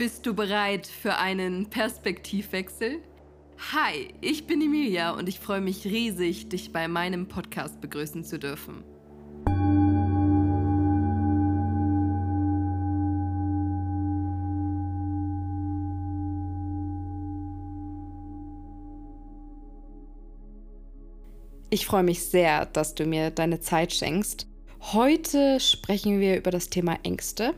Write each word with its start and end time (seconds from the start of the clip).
Bist 0.00 0.24
du 0.24 0.32
bereit 0.32 0.86
für 0.86 1.16
einen 1.18 1.68
Perspektivwechsel? 1.68 3.02
Hi, 3.70 4.14
ich 4.22 4.46
bin 4.46 4.62
Emilia 4.62 5.10
und 5.10 5.28
ich 5.28 5.38
freue 5.38 5.60
mich 5.60 5.84
riesig, 5.84 6.48
dich 6.48 6.72
bei 6.72 6.88
meinem 6.88 7.28
Podcast 7.28 7.82
begrüßen 7.82 8.24
zu 8.24 8.38
dürfen. 8.38 8.82
Ich 21.68 21.84
freue 21.84 22.04
mich 22.04 22.24
sehr, 22.24 22.64
dass 22.64 22.94
du 22.94 23.04
mir 23.04 23.30
deine 23.30 23.60
Zeit 23.60 23.92
schenkst. 23.92 24.46
Heute 24.80 25.60
sprechen 25.60 26.20
wir 26.20 26.38
über 26.38 26.50
das 26.50 26.70
Thema 26.70 26.98
Ängste 27.02 27.52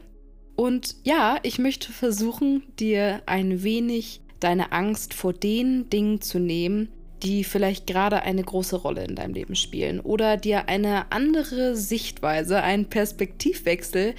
und 0.57 0.97
ja, 1.05 1.39
ich 1.43 1.59
möchte 1.59 1.93
versuchen, 1.93 2.63
dir 2.79 3.23
ein 3.27 3.63
wenig 3.63 4.21
deine 4.41 4.73
Angst 4.73 5.15
vor 5.15 5.33
den 5.33 5.89
Dingen 5.89 6.21
zu 6.21 6.39
nehmen, 6.39 6.89
die 7.23 7.45
vielleicht 7.45 7.87
gerade 7.87 8.23
eine 8.23 8.43
große 8.43 8.77
Rolle 8.77 9.05
in 9.05 9.15
deinem 9.15 9.35
Leben 9.35 9.55
spielen 9.55 10.01
oder 10.01 10.37
dir 10.37 10.69
eine 10.69 11.13
andere 11.13 11.77
Sichtweise, 11.77 12.63
einen 12.63 12.87
Perspektivwechsel 12.87 14.15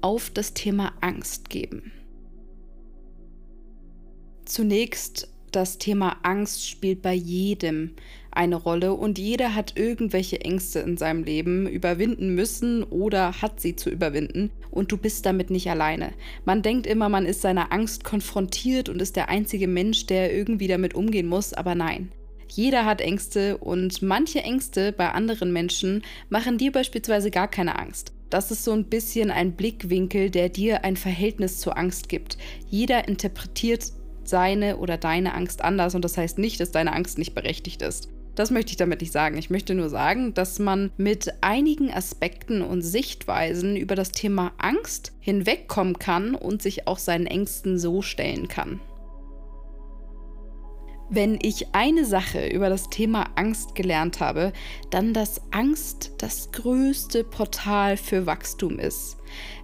auf 0.00 0.30
das 0.30 0.54
Thema 0.54 0.92
Angst 1.00 1.50
geben. 1.50 1.92
Zunächst, 4.44 5.28
das 5.58 5.76
Thema 5.76 6.18
Angst 6.22 6.68
spielt 6.68 7.02
bei 7.02 7.12
jedem 7.12 7.96
eine 8.30 8.54
Rolle 8.54 8.94
und 8.94 9.18
jeder 9.18 9.56
hat 9.56 9.76
irgendwelche 9.76 10.40
Ängste 10.40 10.78
in 10.78 10.96
seinem 10.96 11.24
Leben 11.24 11.66
überwinden 11.66 12.32
müssen 12.36 12.84
oder 12.84 13.42
hat 13.42 13.60
sie 13.60 13.74
zu 13.74 13.90
überwinden 13.90 14.52
und 14.70 14.92
du 14.92 14.96
bist 14.96 15.26
damit 15.26 15.50
nicht 15.50 15.68
alleine. 15.68 16.12
Man 16.44 16.62
denkt 16.62 16.86
immer, 16.86 17.08
man 17.08 17.26
ist 17.26 17.42
seiner 17.42 17.72
Angst 17.72 18.04
konfrontiert 18.04 18.88
und 18.88 19.02
ist 19.02 19.16
der 19.16 19.30
einzige 19.30 19.66
Mensch, 19.66 20.06
der 20.06 20.32
irgendwie 20.32 20.68
damit 20.68 20.94
umgehen 20.94 21.26
muss, 21.26 21.52
aber 21.54 21.74
nein. 21.74 22.12
Jeder 22.48 22.84
hat 22.84 23.00
Ängste 23.00 23.58
und 23.58 24.00
manche 24.00 24.44
Ängste 24.44 24.92
bei 24.92 25.10
anderen 25.10 25.52
Menschen 25.52 26.04
machen 26.28 26.56
dir 26.56 26.70
beispielsweise 26.70 27.32
gar 27.32 27.48
keine 27.48 27.76
Angst. 27.80 28.12
Das 28.30 28.52
ist 28.52 28.62
so 28.62 28.70
ein 28.72 28.84
bisschen 28.84 29.32
ein 29.32 29.52
Blickwinkel, 29.56 30.30
der 30.30 30.50
dir 30.50 30.84
ein 30.84 30.96
Verhältnis 30.96 31.58
zur 31.58 31.76
Angst 31.76 32.08
gibt. 32.08 32.38
Jeder 32.68 33.08
interpretiert 33.08 33.92
seine 34.28 34.78
oder 34.78 34.96
deine 34.96 35.34
Angst 35.34 35.62
anders 35.62 35.94
und 35.94 36.04
das 36.04 36.16
heißt 36.16 36.38
nicht, 36.38 36.60
dass 36.60 36.70
deine 36.70 36.92
Angst 36.92 37.18
nicht 37.18 37.34
berechtigt 37.34 37.82
ist. 37.82 38.08
Das 38.34 38.52
möchte 38.52 38.70
ich 38.70 38.76
damit 38.76 39.00
nicht 39.00 39.12
sagen. 39.12 39.36
Ich 39.36 39.50
möchte 39.50 39.74
nur 39.74 39.88
sagen, 39.88 40.32
dass 40.32 40.60
man 40.60 40.92
mit 40.96 41.28
einigen 41.40 41.92
Aspekten 41.92 42.62
und 42.62 42.82
Sichtweisen 42.82 43.76
über 43.76 43.96
das 43.96 44.12
Thema 44.12 44.52
Angst 44.58 45.10
hinwegkommen 45.18 45.98
kann 45.98 46.36
und 46.36 46.62
sich 46.62 46.86
auch 46.86 46.98
seinen 46.98 47.26
Ängsten 47.26 47.80
so 47.80 48.00
stellen 48.00 48.46
kann. 48.46 48.80
Wenn 51.10 51.38
ich 51.40 51.74
eine 51.74 52.04
Sache 52.04 52.46
über 52.48 52.68
das 52.68 52.90
Thema 52.90 53.30
Angst 53.34 53.74
gelernt 53.74 54.20
habe, 54.20 54.52
dann 54.90 55.14
dass 55.14 55.40
Angst 55.52 56.12
das 56.18 56.52
größte 56.52 57.24
Portal 57.24 57.96
für 57.96 58.26
Wachstum 58.26 58.78
ist. 58.78 59.16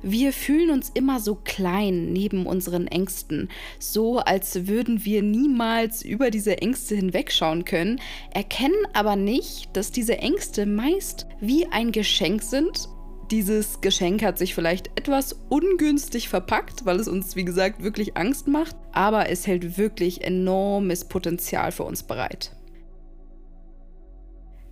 Wir 0.03 0.33
fühlen 0.33 0.70
uns 0.70 0.91
immer 0.95 1.20
so 1.20 1.34
klein 1.34 2.12
neben 2.12 2.47
unseren 2.47 2.87
Ängsten, 2.87 3.50
so 3.78 4.19
als 4.19 4.67
würden 4.67 5.05
wir 5.05 5.22
niemals 5.22 6.03
über 6.03 6.31
diese 6.31 6.62
Ängste 6.62 6.95
hinwegschauen 6.95 7.67
können, 7.67 8.00
erkennen 8.33 8.87
aber 8.95 9.17
nicht, 9.17 9.69
dass 9.75 9.92
diese 9.92 10.19
Ängste 10.19 10.65
meist 10.65 11.27
wie 11.41 11.67
ein 11.67 11.92
Geschenk 11.92 12.42
sind 12.42 12.89
dieses 13.30 13.80
Geschenk 13.80 14.22
hat 14.22 14.39
sich 14.39 14.55
vielleicht 14.55 14.91
etwas 14.98 15.36
ungünstig 15.48 16.28
verpackt, 16.28 16.84
weil 16.84 17.00
es 17.00 17.08
uns, 17.08 17.36
wie 17.36 17.44
gesagt, 17.44 17.82
wirklich 17.82 18.16
Angst 18.16 18.49
macht, 18.49 18.76
aber 18.93 19.28
es 19.28 19.47
hält 19.47 19.78
wirklich 19.78 20.22
enormes 20.22 21.04
Potenzial 21.06 21.72
für 21.72 21.84
uns 21.84 22.03
bereit. 22.03 22.53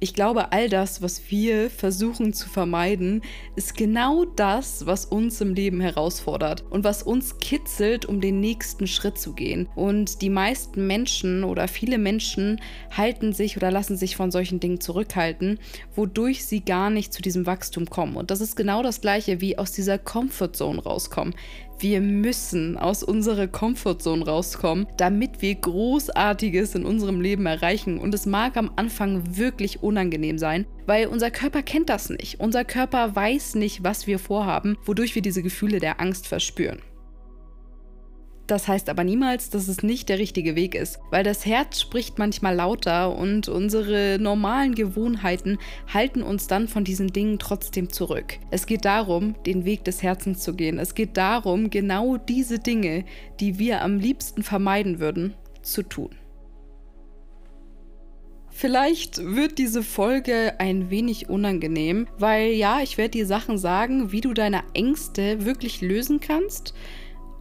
Ich 0.02 0.14
glaube, 0.14 0.50
all 0.50 0.68
das, 0.68 1.00
was 1.00 1.30
wir 1.30 1.70
versuchen 1.70 2.32
zu 2.32 2.48
vermeiden, 2.48 3.22
ist 3.54 3.76
genau 3.76 4.24
das, 4.24 4.84
was 4.84 5.04
uns 5.04 5.40
im 5.40 5.54
Leben 5.54 5.80
herausfordert 5.80 6.64
und 6.70 6.82
was 6.82 7.04
uns 7.04 7.38
kitzelt, 7.38 8.04
um 8.04 8.20
den 8.20 8.40
nächsten 8.40 8.88
Schritt 8.88 9.16
zu 9.16 9.32
gehen. 9.32 9.68
Und 9.76 10.20
die 10.20 10.28
meisten 10.28 10.88
Menschen 10.88 11.44
oder 11.44 11.68
viele 11.68 11.98
Menschen 11.98 12.60
halten 12.90 13.32
sich 13.32 13.56
oder 13.56 13.70
lassen 13.70 13.96
sich 13.96 14.16
von 14.16 14.32
solchen 14.32 14.58
Dingen 14.58 14.80
zurückhalten, 14.80 15.60
wodurch 15.94 16.46
sie 16.46 16.64
gar 16.64 16.90
nicht 16.90 17.12
zu 17.12 17.22
diesem 17.22 17.46
Wachstum 17.46 17.86
kommen. 17.86 18.16
Und 18.16 18.32
das 18.32 18.40
ist 18.40 18.56
genau 18.56 18.82
das 18.82 19.02
gleiche 19.02 19.40
wie 19.40 19.56
aus 19.56 19.70
dieser 19.70 19.98
Comfortzone 19.98 20.82
rauskommen. 20.82 21.32
Wir 21.82 22.00
müssen 22.00 22.78
aus 22.78 23.02
unserer 23.02 23.48
Comfortzone 23.48 24.24
rauskommen, 24.24 24.86
damit 24.98 25.42
wir 25.42 25.52
Großartiges 25.56 26.76
in 26.76 26.86
unserem 26.86 27.20
Leben 27.20 27.44
erreichen. 27.44 27.98
Und 27.98 28.14
es 28.14 28.24
mag 28.24 28.56
am 28.56 28.70
Anfang 28.76 29.36
wirklich 29.36 29.82
unangenehm 29.82 30.38
sein, 30.38 30.64
weil 30.86 31.08
unser 31.08 31.32
Körper 31.32 31.64
kennt 31.64 31.88
das 31.88 32.08
nicht. 32.08 32.38
Unser 32.38 32.64
Körper 32.64 33.16
weiß 33.16 33.56
nicht, 33.56 33.82
was 33.82 34.06
wir 34.06 34.20
vorhaben, 34.20 34.78
wodurch 34.84 35.16
wir 35.16 35.22
diese 35.22 35.42
Gefühle 35.42 35.80
der 35.80 36.00
Angst 36.00 36.28
verspüren. 36.28 36.78
Das 38.52 38.68
heißt 38.68 38.90
aber 38.90 39.02
niemals, 39.02 39.48
dass 39.48 39.66
es 39.66 39.82
nicht 39.82 40.10
der 40.10 40.18
richtige 40.18 40.54
Weg 40.54 40.74
ist, 40.74 41.00
weil 41.10 41.24
das 41.24 41.46
Herz 41.46 41.80
spricht 41.80 42.18
manchmal 42.18 42.54
lauter 42.54 43.16
und 43.16 43.48
unsere 43.48 44.18
normalen 44.20 44.74
Gewohnheiten 44.74 45.56
halten 45.90 46.22
uns 46.22 46.48
dann 46.48 46.68
von 46.68 46.84
diesen 46.84 47.14
Dingen 47.14 47.38
trotzdem 47.38 47.88
zurück. 47.88 48.34
Es 48.50 48.66
geht 48.66 48.84
darum, 48.84 49.36
den 49.46 49.64
Weg 49.64 49.84
des 49.84 50.02
Herzens 50.02 50.40
zu 50.40 50.52
gehen. 50.52 50.78
Es 50.78 50.94
geht 50.94 51.16
darum, 51.16 51.70
genau 51.70 52.18
diese 52.18 52.58
Dinge, 52.58 53.06
die 53.40 53.58
wir 53.58 53.80
am 53.80 53.98
liebsten 53.98 54.42
vermeiden 54.42 55.00
würden, 55.00 55.32
zu 55.62 55.82
tun. 55.82 56.10
Vielleicht 58.50 59.16
wird 59.16 59.56
diese 59.56 59.82
Folge 59.82 60.60
ein 60.60 60.90
wenig 60.90 61.30
unangenehm, 61.30 62.06
weil 62.18 62.50
ja, 62.50 62.82
ich 62.82 62.98
werde 62.98 63.12
dir 63.12 63.26
Sachen 63.26 63.56
sagen, 63.56 64.12
wie 64.12 64.20
du 64.20 64.34
deine 64.34 64.62
Ängste 64.74 65.46
wirklich 65.46 65.80
lösen 65.80 66.20
kannst 66.20 66.74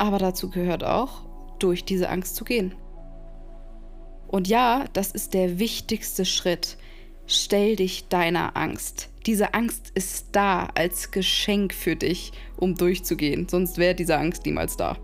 aber 0.02 0.18
dazu 0.18 0.50
gehört 0.50 0.84
auch, 0.84 1.26
durch 1.60 1.86
diese 1.86 2.10
Angst 2.10 2.36
zu 2.36 2.44
gehen. 2.44 2.74
Und 4.28 4.48
ja, 4.48 4.86
das 4.94 5.12
ist 5.12 5.36
der 5.36 5.60
wichtigste 5.60 6.26
Schritt. 6.26 6.78
Stell 7.28 7.76
dich 7.76 8.08
deiner 8.08 8.58
Angst. 8.58 9.10
Diese 9.28 9.54
Angst 9.54 9.92
ist 9.94 10.30
da 10.32 10.70
als 10.74 11.12
Geschenk 11.12 11.72
für 11.72 11.96
dich, 11.96 12.32
um 12.58 12.74
durchzugehen. 12.74 13.48
Sonst 13.48 13.78
wäre 13.78 13.94
diese 13.94 14.18
Angst 14.18 14.44
niemals 14.44 14.76
da. 14.76 14.98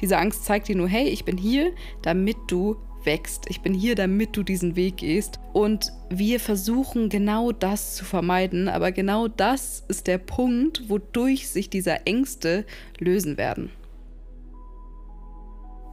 Diese 0.00 0.16
Angst 0.16 0.46
zeigt 0.46 0.68
dir 0.68 0.76
nur, 0.76 0.88
hey, 0.88 1.08
ich 1.08 1.26
bin 1.26 1.36
hier, 1.36 1.72
damit 2.00 2.38
du 2.46 2.76
wächst. 3.04 3.50
Ich 3.50 3.60
bin 3.60 3.74
hier, 3.74 3.96
damit 3.96 4.34
du 4.34 4.42
diesen 4.42 4.76
Weg 4.76 4.96
gehst. 4.96 5.40
Und 5.52 5.92
wir 6.08 6.40
versuchen 6.40 7.10
genau 7.10 7.52
das 7.52 7.96
zu 7.96 8.06
vermeiden, 8.06 8.68
aber 8.68 8.92
genau 8.92 9.28
das 9.28 9.84
ist 9.88 10.06
der 10.06 10.18
Punkt, 10.18 10.88
wodurch 10.88 11.50
sich 11.50 11.68
diese 11.68 12.06
Ängste 12.06 12.64
lösen 12.98 13.36
werden. 13.36 13.70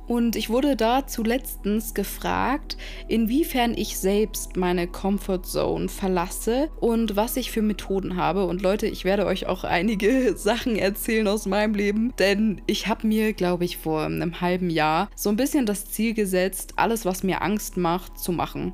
Und 0.07 0.35
ich 0.35 0.49
wurde 0.49 0.75
dazu 0.75 1.23
letztens 1.23 1.95
gefragt, 1.95 2.77
inwiefern 3.07 3.73
ich 3.75 3.97
selbst 3.97 4.55
meine 4.55 4.88
Comfort 4.88 5.43
Zone 5.43 5.89
verlasse 5.89 6.69
und 6.79 7.16
was 7.16 7.38
ich 7.38 7.51
für 7.51 7.63
Methoden 7.63 8.16
habe. 8.16 8.45
Und 8.45 8.61
Leute, 8.61 8.85
ich 8.85 9.03
werde 9.03 9.25
euch 9.25 9.47
auch 9.47 9.63
einige 9.63 10.38
Sachen 10.38 10.75
erzählen 10.75 11.27
aus 11.27 11.47
meinem 11.47 11.73
Leben, 11.73 12.13
denn 12.19 12.61
ich 12.67 12.88
habe 12.88 13.07
mir, 13.07 13.33
glaube 13.33 13.66
ich, 13.66 13.77
vor 13.77 14.03
einem 14.03 14.41
halben 14.41 14.69
Jahr 14.69 15.09
so 15.16 15.29
ein 15.29 15.38
bisschen 15.38 15.66
das 15.66 15.85
Ziel 15.85 16.13
gesetzt, 16.13 16.73
alles, 16.75 17.05
was 17.05 17.23
mir 17.23 17.41
Angst 17.41 17.77
macht, 17.77 18.19
zu 18.19 18.31
machen. 18.31 18.73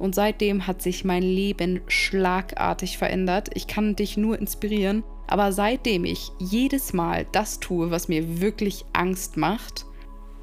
Und 0.00 0.14
seitdem 0.14 0.66
hat 0.66 0.80
sich 0.80 1.04
mein 1.04 1.22
Leben 1.22 1.82
schlagartig 1.86 2.96
verändert. 2.96 3.50
Ich 3.54 3.66
kann 3.66 3.96
dich 3.96 4.16
nur 4.16 4.38
inspirieren. 4.38 5.04
Aber 5.26 5.52
seitdem 5.52 6.06
ich 6.06 6.32
jedes 6.38 6.94
Mal 6.94 7.26
das 7.32 7.60
tue, 7.60 7.90
was 7.90 8.08
mir 8.08 8.40
wirklich 8.40 8.86
Angst 8.94 9.36
macht, 9.36 9.84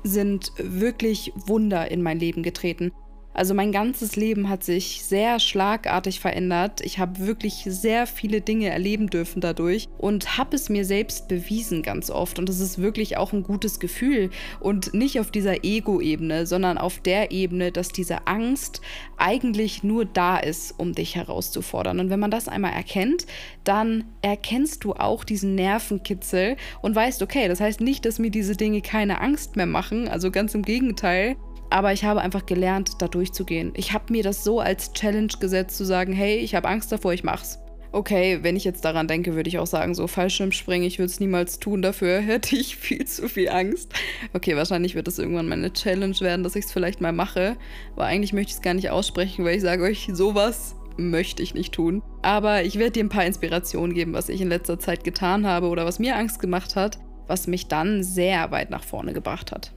sind 0.04 0.52
wirklich 0.58 1.34
Wunder 1.46 1.90
in 1.92 2.02
mein 2.02 2.20
Leben 2.20 2.44
getreten. 2.44 2.92
Also 3.38 3.54
mein 3.54 3.72
ganzes 3.72 4.16
Leben 4.16 4.50
hat 4.50 4.64
sich 4.64 5.04
sehr 5.04 5.40
schlagartig 5.40 6.20
verändert. 6.20 6.82
Ich 6.82 6.98
habe 6.98 7.28
wirklich 7.28 7.66
sehr 7.68 8.08
viele 8.08 8.42
Dinge 8.42 8.70
erleben 8.70 9.12
dürfen 9.12 9.42
dadurch 9.42 9.88
und 10.00 10.40
habe 10.40 10.56
es 10.56 10.70
mir 10.70 10.84
selbst 10.86 11.28
bewiesen 11.28 11.84
ganz 11.84 12.10
oft. 12.10 12.40
Und 12.40 12.50
das 12.50 12.60
ist 12.60 12.82
wirklich 12.82 13.16
auch 13.18 13.34
ein 13.34 13.44
gutes 13.44 13.80
Gefühl. 13.80 14.32
Und 14.60 14.96
nicht 14.96 15.20
auf 15.20 15.30
dieser 15.30 15.64
Ego-Ebene, 15.64 16.48
sondern 16.48 16.80
auf 16.80 17.00
der 17.00 17.32
Ebene, 17.32 17.72
dass 17.72 17.90
diese 17.90 18.26
Angst 18.26 18.82
eigentlich 19.18 19.84
nur 19.84 20.06
da 20.06 20.38
ist, 20.38 20.74
um 20.80 20.94
dich 20.94 21.16
herauszufordern. 21.16 22.00
Und 22.00 22.10
wenn 22.10 22.20
man 22.20 22.32
das 22.32 22.48
einmal 22.48 22.74
erkennt, 22.74 23.28
dann 23.64 24.06
erkennst 24.24 24.84
du 24.84 24.94
auch 24.94 25.24
diesen 25.24 25.54
Nervenkitzel 25.54 26.56
und 26.82 26.96
weißt, 26.96 27.22
okay, 27.22 27.48
das 27.48 27.60
heißt 27.60 27.82
nicht, 27.82 28.04
dass 28.06 28.18
mir 28.18 28.32
diese 28.32 28.56
Dinge 28.56 28.82
keine 28.82 29.22
Angst 29.22 29.58
mehr 29.58 29.68
machen. 29.68 30.08
Also 30.08 30.32
ganz 30.32 30.56
im 30.56 30.64
Gegenteil. 30.64 31.36
Aber 31.70 31.94
ich 31.94 32.04
habe 32.06 32.22
einfach 32.22 32.46
gelernt, 32.46 32.92
da 33.00 33.08
durchzugehen. 33.08 33.74
Ich 33.76 33.94
habe 33.94 34.12
mir 34.12 34.24
das 34.24 34.44
so 34.44 34.60
als 34.60 34.94
Challenge 34.94 35.34
gesetzt, 35.40 35.78
zu 35.78 35.86
sagen, 35.86 36.14
hey, 36.14 36.38
ich 36.38 36.56
habe 36.56 36.68
Angst 36.68 36.92
davor, 36.92 37.14
ich 37.14 37.24
mach's. 37.24 37.60
Okay, 37.92 38.40
wenn 38.42 38.56
ich 38.56 38.64
jetzt 38.64 38.84
daran 38.86 39.08
denke, 39.08 39.36
würde 39.36 39.50
ich 39.50 39.60
auch 39.60 39.68
sagen, 39.68 39.96
so 39.96 40.08
Fallschirmspringen, 40.08 40.86
ich 40.86 41.00
würde 41.00 41.10
es 41.10 41.20
niemals 41.20 41.60
tun, 41.60 41.82
dafür 41.82 42.20
hätte 42.22 42.56
ich 42.56 42.76
viel 42.78 43.06
zu 43.06 43.30
viel 43.30 43.50
Angst. 43.50 43.94
Okay, 44.34 44.56
wahrscheinlich 44.56 44.96
wird 44.96 45.08
das 45.08 45.20
irgendwann 45.20 45.48
meine 45.48 45.74
Challenge 45.74 46.20
werden, 46.20 46.44
dass 46.44 46.56
ich 46.56 46.66
es 46.66 46.72
vielleicht 46.72 47.02
mal 47.02 47.14
mache. 47.14 47.58
Aber 47.96 48.06
eigentlich 48.06 48.34
möchte 48.34 48.52
ich 48.52 48.58
es 48.58 48.62
gar 48.62 48.74
nicht 48.74 48.90
aussprechen, 48.90 49.46
weil 49.46 49.56
ich 49.56 49.62
sage 49.62 49.84
euch, 49.84 50.10
sowas 50.12 50.76
möchte 50.98 51.44
ich 51.44 51.54
nicht 51.54 51.74
tun. 51.74 52.02
Aber 52.22 52.64
ich 52.64 52.78
werde 52.78 52.92
dir 52.92 53.04
ein 53.04 53.10
paar 53.10 53.26
Inspirationen 53.26 53.94
geben, 53.94 54.14
was 54.14 54.30
ich 54.30 54.42
in 54.42 54.50
letzter 54.50 54.80
Zeit 54.80 55.04
getan 55.04 55.46
habe 55.46 55.68
oder 55.68 55.86
was 55.86 56.00
mir 56.00 56.16
Angst 56.16 56.40
gemacht 56.40 56.76
hat, 56.76 57.00
was 57.28 57.48
mich 57.48 57.68
dann 57.68 58.04
sehr 58.04 58.52
weit 58.52 58.70
nach 58.70 58.84
vorne 58.84 59.14
gebracht 59.14 59.52
hat. 59.52 59.74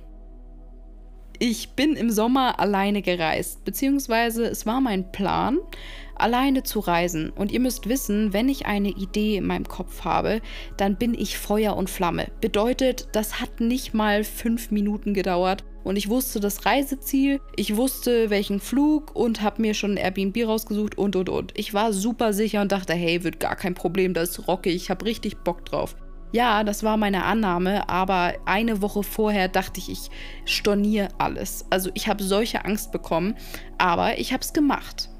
Ich 1.42 1.70
bin 1.70 1.96
im 1.96 2.10
Sommer 2.10 2.60
alleine 2.60 3.00
gereist, 3.00 3.64
beziehungsweise 3.64 4.44
es 4.44 4.66
war 4.66 4.82
mein 4.82 5.10
Plan, 5.10 5.56
alleine 6.14 6.64
zu 6.64 6.80
reisen. 6.80 7.30
Und 7.30 7.50
ihr 7.50 7.60
müsst 7.60 7.88
wissen, 7.88 8.34
wenn 8.34 8.50
ich 8.50 8.66
eine 8.66 8.90
Idee 8.90 9.38
in 9.38 9.46
meinem 9.46 9.66
Kopf 9.66 10.04
habe, 10.04 10.42
dann 10.76 10.96
bin 10.96 11.14
ich 11.14 11.38
Feuer 11.38 11.78
und 11.78 11.88
Flamme. 11.88 12.28
Bedeutet, 12.42 13.08
das 13.12 13.40
hat 13.40 13.58
nicht 13.58 13.94
mal 13.94 14.22
fünf 14.22 14.70
Minuten 14.70 15.14
gedauert. 15.14 15.64
Und 15.82 15.96
ich 15.96 16.10
wusste 16.10 16.40
das 16.40 16.66
Reiseziel, 16.66 17.40
ich 17.56 17.74
wusste 17.74 18.28
welchen 18.28 18.60
Flug 18.60 19.16
und 19.16 19.40
habe 19.40 19.62
mir 19.62 19.72
schon 19.72 19.92
ein 19.92 19.96
Airbnb 19.96 20.46
rausgesucht 20.46 20.98
und 20.98 21.16
und 21.16 21.30
und. 21.30 21.58
Ich 21.58 21.72
war 21.72 21.94
super 21.94 22.34
sicher 22.34 22.60
und 22.60 22.70
dachte, 22.70 22.92
hey, 22.92 23.24
wird 23.24 23.40
gar 23.40 23.56
kein 23.56 23.72
Problem, 23.72 24.12
das 24.12 24.28
ist 24.28 24.46
rockig, 24.46 24.74
ich 24.74 24.90
habe 24.90 25.06
richtig 25.06 25.38
Bock 25.38 25.64
drauf. 25.64 25.96
Ja, 26.32 26.62
das 26.62 26.84
war 26.84 26.96
meine 26.96 27.24
Annahme, 27.24 27.88
aber 27.88 28.34
eine 28.44 28.82
Woche 28.82 29.02
vorher 29.02 29.48
dachte 29.48 29.80
ich, 29.80 29.90
ich 29.90 30.10
storniere 30.44 31.08
alles. 31.18 31.66
Also 31.70 31.90
ich 31.94 32.06
habe 32.06 32.22
solche 32.22 32.64
Angst 32.64 32.92
bekommen, 32.92 33.34
aber 33.78 34.18
ich 34.18 34.32
habe 34.32 34.42
es 34.42 34.52
gemacht. 34.52 35.10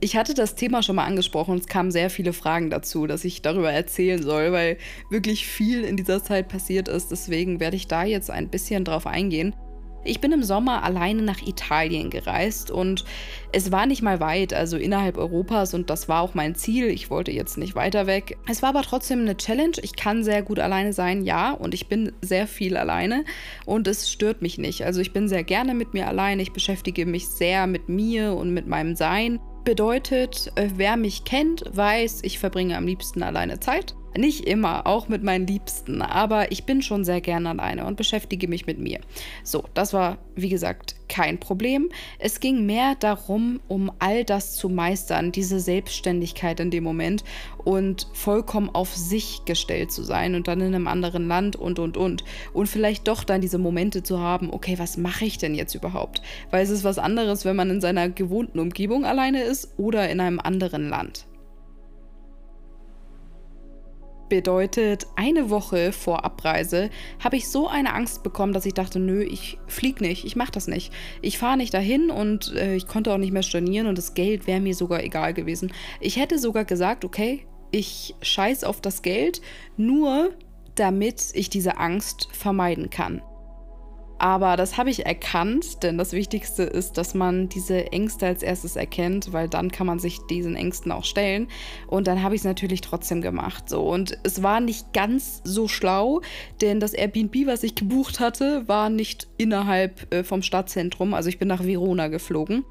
Ich 0.00 0.16
hatte 0.16 0.34
das 0.34 0.54
Thema 0.54 0.82
schon 0.82 0.96
mal 0.96 1.06
angesprochen 1.06 1.52
und 1.52 1.60
es 1.60 1.66
kamen 1.66 1.90
sehr 1.90 2.10
viele 2.10 2.34
Fragen 2.34 2.68
dazu, 2.68 3.06
dass 3.06 3.24
ich 3.24 3.40
darüber 3.40 3.72
erzählen 3.72 4.22
soll, 4.22 4.52
weil 4.52 4.76
wirklich 5.08 5.46
viel 5.46 5.84
in 5.84 5.96
dieser 5.96 6.22
Zeit 6.22 6.48
passiert 6.48 6.88
ist. 6.88 7.10
Deswegen 7.10 7.58
werde 7.58 7.76
ich 7.76 7.88
da 7.88 8.04
jetzt 8.04 8.30
ein 8.30 8.50
bisschen 8.50 8.84
drauf 8.84 9.06
eingehen. 9.06 9.54
Ich 10.04 10.20
bin 10.20 10.32
im 10.32 10.42
Sommer 10.42 10.82
alleine 10.82 11.22
nach 11.22 11.40
Italien 11.40 12.10
gereist 12.10 12.70
und 12.70 13.04
es 13.52 13.72
war 13.72 13.86
nicht 13.86 14.02
mal 14.02 14.20
weit, 14.20 14.52
also 14.52 14.76
innerhalb 14.76 15.16
Europas 15.16 15.72
und 15.72 15.88
das 15.88 16.08
war 16.08 16.20
auch 16.20 16.34
mein 16.34 16.54
Ziel. 16.54 16.88
Ich 16.88 17.08
wollte 17.08 17.32
jetzt 17.32 17.56
nicht 17.56 17.74
weiter 17.74 18.06
weg. 18.06 18.36
Es 18.46 18.62
war 18.62 18.70
aber 18.70 18.82
trotzdem 18.82 19.20
eine 19.20 19.36
Challenge. 19.36 19.76
Ich 19.82 19.96
kann 19.96 20.22
sehr 20.22 20.42
gut 20.42 20.58
alleine 20.58 20.92
sein, 20.92 21.24
ja, 21.24 21.52
und 21.52 21.72
ich 21.72 21.88
bin 21.88 22.12
sehr 22.20 22.46
viel 22.46 22.76
alleine 22.76 23.24
und 23.64 23.88
es 23.88 24.10
stört 24.10 24.42
mich 24.42 24.58
nicht. 24.58 24.84
Also 24.84 25.00
ich 25.00 25.12
bin 25.12 25.28
sehr 25.28 25.44
gerne 25.44 25.74
mit 25.74 25.94
mir 25.94 26.06
alleine. 26.06 26.42
Ich 26.42 26.52
beschäftige 26.52 27.06
mich 27.06 27.28
sehr 27.28 27.66
mit 27.66 27.88
mir 27.88 28.34
und 28.34 28.52
mit 28.52 28.66
meinem 28.66 28.96
Sein. 28.96 29.40
Bedeutet, 29.64 30.52
äh, 30.56 30.68
wer 30.76 30.98
mich 30.98 31.24
kennt, 31.24 31.64
weiß, 31.72 32.20
ich 32.22 32.38
verbringe 32.38 32.76
am 32.76 32.86
liebsten 32.86 33.22
alleine 33.22 33.60
Zeit. 33.60 33.94
Nicht 34.16 34.46
immer, 34.46 34.86
auch 34.86 35.08
mit 35.08 35.24
meinen 35.24 35.46
Liebsten, 35.46 36.00
aber 36.00 36.52
ich 36.52 36.64
bin 36.64 36.82
schon 36.82 37.04
sehr 37.04 37.20
gerne 37.20 37.50
alleine 37.50 37.84
und 37.84 37.96
beschäftige 37.96 38.46
mich 38.46 38.64
mit 38.64 38.78
mir. 38.78 39.00
So, 39.42 39.64
das 39.74 39.92
war, 39.92 40.18
wie 40.36 40.48
gesagt, 40.48 40.94
kein 41.08 41.38
Problem. 41.38 41.90
Es 42.20 42.38
ging 42.38 42.64
mehr 42.64 42.94
darum, 42.94 43.60
um 43.66 43.90
all 43.98 44.24
das 44.24 44.54
zu 44.56 44.68
meistern, 44.68 45.32
diese 45.32 45.58
Selbstständigkeit 45.58 46.60
in 46.60 46.70
dem 46.70 46.84
Moment 46.84 47.24
und 47.58 48.06
vollkommen 48.12 48.70
auf 48.70 48.94
sich 48.94 49.44
gestellt 49.46 49.90
zu 49.90 50.04
sein 50.04 50.36
und 50.36 50.46
dann 50.46 50.60
in 50.60 50.74
einem 50.74 50.86
anderen 50.86 51.26
Land 51.26 51.56
und 51.56 51.80
und 51.80 51.96
und. 51.96 52.24
Und 52.52 52.68
vielleicht 52.68 53.08
doch 53.08 53.24
dann 53.24 53.40
diese 53.40 53.58
Momente 53.58 54.04
zu 54.04 54.20
haben, 54.20 54.52
okay, 54.52 54.78
was 54.78 54.96
mache 54.96 55.24
ich 55.24 55.38
denn 55.38 55.54
jetzt 55.54 55.74
überhaupt? 55.74 56.22
Weil 56.50 56.62
es 56.62 56.70
ist 56.70 56.84
was 56.84 56.98
anderes, 56.98 57.44
wenn 57.44 57.56
man 57.56 57.70
in 57.70 57.80
seiner 57.80 58.08
gewohnten 58.08 58.60
Umgebung 58.60 59.04
alleine 59.04 59.42
ist 59.42 59.74
oder 59.76 60.08
in 60.08 60.20
einem 60.20 60.38
anderen 60.38 60.88
Land. 60.88 61.26
Bedeutet, 64.28 65.06
eine 65.16 65.50
Woche 65.50 65.92
vor 65.92 66.24
Abreise 66.24 66.90
habe 67.22 67.36
ich 67.36 67.48
so 67.48 67.68
eine 67.68 67.92
Angst 67.92 68.22
bekommen, 68.22 68.52
dass 68.52 68.66
ich 68.66 68.74
dachte, 68.74 68.98
nö, 68.98 69.22
ich 69.22 69.58
fliege 69.66 70.02
nicht, 70.02 70.24
ich 70.24 70.34
mache 70.34 70.52
das 70.52 70.66
nicht. 70.66 70.92
Ich 71.20 71.38
fahre 71.38 71.56
nicht 71.56 71.74
dahin 71.74 72.10
und 72.10 72.54
äh, 72.54 72.74
ich 72.74 72.86
konnte 72.86 73.12
auch 73.12 73.18
nicht 73.18 73.32
mehr 73.32 73.42
stornieren 73.42 73.86
und 73.86 73.98
das 73.98 74.14
Geld 74.14 74.46
wäre 74.46 74.60
mir 74.60 74.74
sogar 74.74 75.02
egal 75.02 75.34
gewesen. 75.34 75.72
Ich 76.00 76.16
hätte 76.16 76.38
sogar 76.38 76.64
gesagt, 76.64 77.04
okay, 77.04 77.46
ich 77.70 78.14
scheiß 78.22 78.64
auf 78.64 78.80
das 78.80 79.02
Geld, 79.02 79.42
nur 79.76 80.30
damit 80.74 81.30
ich 81.34 81.50
diese 81.50 81.78
Angst 81.78 82.28
vermeiden 82.32 82.90
kann. 82.90 83.20
Aber 84.18 84.56
das 84.56 84.76
habe 84.76 84.90
ich 84.90 85.06
erkannt, 85.06 85.82
denn 85.82 85.98
das 85.98 86.12
Wichtigste 86.12 86.62
ist, 86.62 86.98
dass 86.98 87.14
man 87.14 87.48
diese 87.48 87.92
Ängste 87.92 88.26
als 88.26 88.42
erstes 88.42 88.76
erkennt, 88.76 89.32
weil 89.32 89.48
dann 89.48 89.70
kann 89.72 89.86
man 89.86 89.98
sich 89.98 90.18
diesen 90.30 90.56
Ängsten 90.56 90.92
auch 90.92 91.04
stellen. 91.04 91.48
Und 91.86 92.06
dann 92.06 92.22
habe 92.22 92.34
ich 92.34 92.42
es 92.42 92.44
natürlich 92.44 92.80
trotzdem 92.80 93.22
gemacht. 93.22 93.68
So. 93.68 93.82
Und 93.82 94.18
es 94.22 94.42
war 94.42 94.60
nicht 94.60 94.92
ganz 94.92 95.40
so 95.44 95.68
schlau, 95.68 96.20
denn 96.60 96.80
das 96.80 96.94
Airbnb, 96.94 97.46
was 97.46 97.62
ich 97.62 97.74
gebucht 97.74 98.20
hatte, 98.20 98.66
war 98.68 98.88
nicht 98.88 99.28
innerhalb 99.36 100.12
äh, 100.14 100.24
vom 100.24 100.42
Stadtzentrum. 100.42 101.14
Also 101.14 101.28
ich 101.28 101.38
bin 101.38 101.48
nach 101.48 101.64
Verona 101.64 102.08
geflogen. 102.08 102.64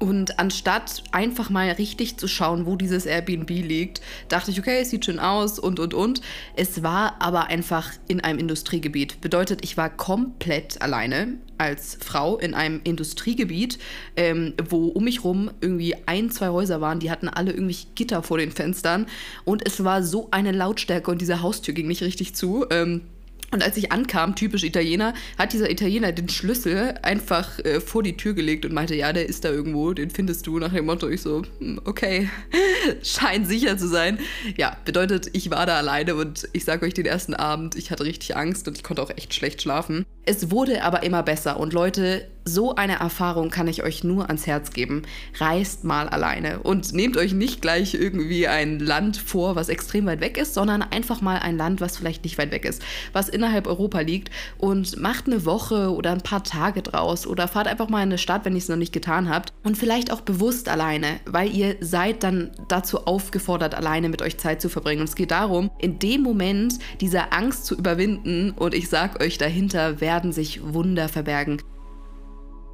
Und 0.00 0.38
anstatt 0.38 1.04
einfach 1.12 1.50
mal 1.50 1.70
richtig 1.72 2.16
zu 2.16 2.26
schauen, 2.26 2.64
wo 2.64 2.76
dieses 2.76 3.04
Airbnb 3.04 3.50
liegt, 3.50 4.00
dachte 4.28 4.50
ich, 4.50 4.58
okay, 4.58 4.80
es 4.80 4.88
sieht 4.88 5.04
schön 5.04 5.18
aus 5.18 5.58
und 5.58 5.78
und 5.78 5.92
und. 5.92 6.22
Es 6.56 6.82
war 6.82 7.20
aber 7.20 7.48
einfach 7.48 7.92
in 8.08 8.22
einem 8.22 8.38
Industriegebiet. 8.38 9.20
Bedeutet, 9.20 9.62
ich 9.62 9.76
war 9.76 9.90
komplett 9.90 10.80
alleine 10.80 11.34
als 11.58 11.98
Frau 12.00 12.38
in 12.38 12.54
einem 12.54 12.80
Industriegebiet, 12.82 13.78
ähm, 14.16 14.54
wo 14.70 14.86
um 14.86 15.04
mich 15.04 15.22
rum 15.22 15.50
irgendwie 15.60 15.94
ein, 16.06 16.30
zwei 16.30 16.48
Häuser 16.48 16.80
waren, 16.80 16.98
die 16.98 17.10
hatten 17.10 17.28
alle 17.28 17.52
irgendwie 17.52 17.76
Gitter 17.94 18.22
vor 18.22 18.38
den 18.38 18.52
Fenstern. 18.52 19.04
Und 19.44 19.66
es 19.66 19.84
war 19.84 20.02
so 20.02 20.28
eine 20.30 20.52
Lautstärke 20.52 21.10
und 21.10 21.20
diese 21.20 21.42
Haustür 21.42 21.74
ging 21.74 21.88
nicht 21.88 22.02
richtig 22.02 22.34
zu. 22.34 22.64
Ähm, 22.70 23.02
und 23.52 23.64
als 23.64 23.76
ich 23.76 23.90
ankam, 23.90 24.36
typisch 24.36 24.62
Italiener, 24.62 25.14
hat 25.36 25.52
dieser 25.52 25.70
Italiener 25.70 26.12
den 26.12 26.28
Schlüssel 26.28 26.94
einfach 27.02 27.58
äh, 27.60 27.80
vor 27.80 28.02
die 28.02 28.16
Tür 28.16 28.34
gelegt 28.34 28.64
und 28.64 28.72
meinte, 28.72 28.94
ja, 28.94 29.12
der 29.12 29.28
ist 29.28 29.44
da 29.44 29.50
irgendwo, 29.50 29.92
den 29.92 30.10
findest 30.10 30.46
du. 30.46 30.58
Nach 30.58 30.72
dem 30.72 30.86
Motto, 30.86 31.08
ich 31.08 31.22
so, 31.22 31.42
hm, 31.58 31.80
okay, 31.84 32.28
scheint 33.02 33.48
sicher 33.48 33.76
zu 33.76 33.88
sein. 33.88 34.18
Ja, 34.56 34.76
bedeutet, 34.84 35.30
ich 35.32 35.50
war 35.50 35.66
da 35.66 35.78
alleine 35.78 36.14
und 36.14 36.48
ich 36.52 36.64
sage 36.64 36.86
euch 36.86 36.94
den 36.94 37.06
ersten 37.06 37.34
Abend, 37.34 37.74
ich 37.74 37.90
hatte 37.90 38.04
richtig 38.04 38.36
Angst 38.36 38.68
und 38.68 38.76
ich 38.76 38.84
konnte 38.84 39.02
auch 39.02 39.10
echt 39.10 39.34
schlecht 39.34 39.62
schlafen. 39.62 40.06
Es 40.26 40.50
wurde 40.50 40.84
aber 40.84 41.02
immer 41.02 41.22
besser 41.22 41.58
und 41.58 41.72
Leute, 41.72 42.28
so 42.44 42.74
eine 42.74 43.00
Erfahrung 43.00 43.50
kann 43.50 43.68
ich 43.68 43.82
euch 43.82 44.04
nur 44.04 44.26
ans 44.26 44.46
Herz 44.46 44.70
geben. 44.72 45.02
Reist 45.38 45.84
mal 45.84 46.08
alleine 46.08 46.60
und 46.60 46.92
nehmt 46.92 47.16
euch 47.16 47.32
nicht 47.32 47.62
gleich 47.62 47.94
irgendwie 47.94 48.48
ein 48.48 48.78
Land 48.78 49.16
vor, 49.16 49.56
was 49.56 49.68
extrem 49.68 50.06
weit 50.06 50.20
weg 50.20 50.36
ist, 50.36 50.54
sondern 50.54 50.82
einfach 50.82 51.20
mal 51.20 51.38
ein 51.38 51.56
Land, 51.56 51.80
was 51.80 51.96
vielleicht 51.96 52.24
nicht 52.24 52.38
weit 52.38 52.50
weg 52.50 52.64
ist, 52.64 52.82
was 53.12 53.28
innerhalb 53.28 53.66
Europa 53.66 54.00
liegt 54.00 54.30
und 54.58 54.98
macht 55.00 55.26
eine 55.26 55.44
Woche 55.44 55.92
oder 55.94 56.12
ein 56.12 56.22
paar 56.22 56.44
Tage 56.44 56.82
draus 56.82 57.26
oder 57.26 57.48
fahrt 57.48 57.68
einfach 57.68 57.88
mal 57.88 57.98
in 57.98 58.08
eine 58.08 58.18
Stadt, 58.18 58.44
wenn 58.44 58.54
ihr 58.54 58.58
es 58.58 58.68
noch 58.68 58.76
nicht 58.76 58.92
getan 58.92 59.28
habt 59.28 59.52
und 59.62 59.76
vielleicht 59.76 60.12
auch 60.12 60.22
bewusst 60.22 60.68
alleine, 60.68 61.20
weil 61.26 61.54
ihr 61.54 61.76
seid 61.80 62.22
dann 62.22 62.50
dazu 62.68 63.06
aufgefordert, 63.06 63.74
alleine 63.74 64.08
mit 64.08 64.22
euch 64.22 64.38
Zeit 64.38 64.60
zu 64.60 64.68
verbringen. 64.68 65.00
Und 65.00 65.08
es 65.08 65.14
geht 65.16 65.30
darum, 65.30 65.70
in 65.78 65.98
dem 65.98 66.22
Moment 66.22 66.78
diese 67.00 67.32
Angst 67.32 67.66
zu 67.66 67.76
überwinden 67.76 68.52
und 68.52 68.74
ich 68.74 68.88
sag 68.88 69.22
euch, 69.22 69.38
dahinter 69.38 70.00
werden 70.00 70.32
sich 70.32 70.60
Wunder 70.62 71.08
verbergen. 71.08 71.62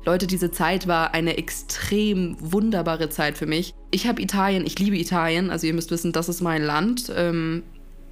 Leute, 0.07 0.29
diese 0.29 0.53
Zeit 0.53 0.87
war 0.87 1.15
eine 1.15 1.37
extrem 1.37 2.37
wunderbare 2.39 3.09
Zeit 3.09 3.37
für 3.37 3.47
mich. 3.47 3.75
Ich 3.91 4.07
habe 4.07 4.23
Italien, 4.23 4.65
ich 4.65 4.79
liebe 4.79 4.97
Italien, 4.97 5.51
also 5.51 5.67
ihr 5.67 5.75
müsst 5.75 5.91
wissen, 5.91 6.13
das 6.13 6.29
ist 6.29 6.41
mein 6.41 6.63
Land. 6.63 7.13
Ähm, 7.15 7.65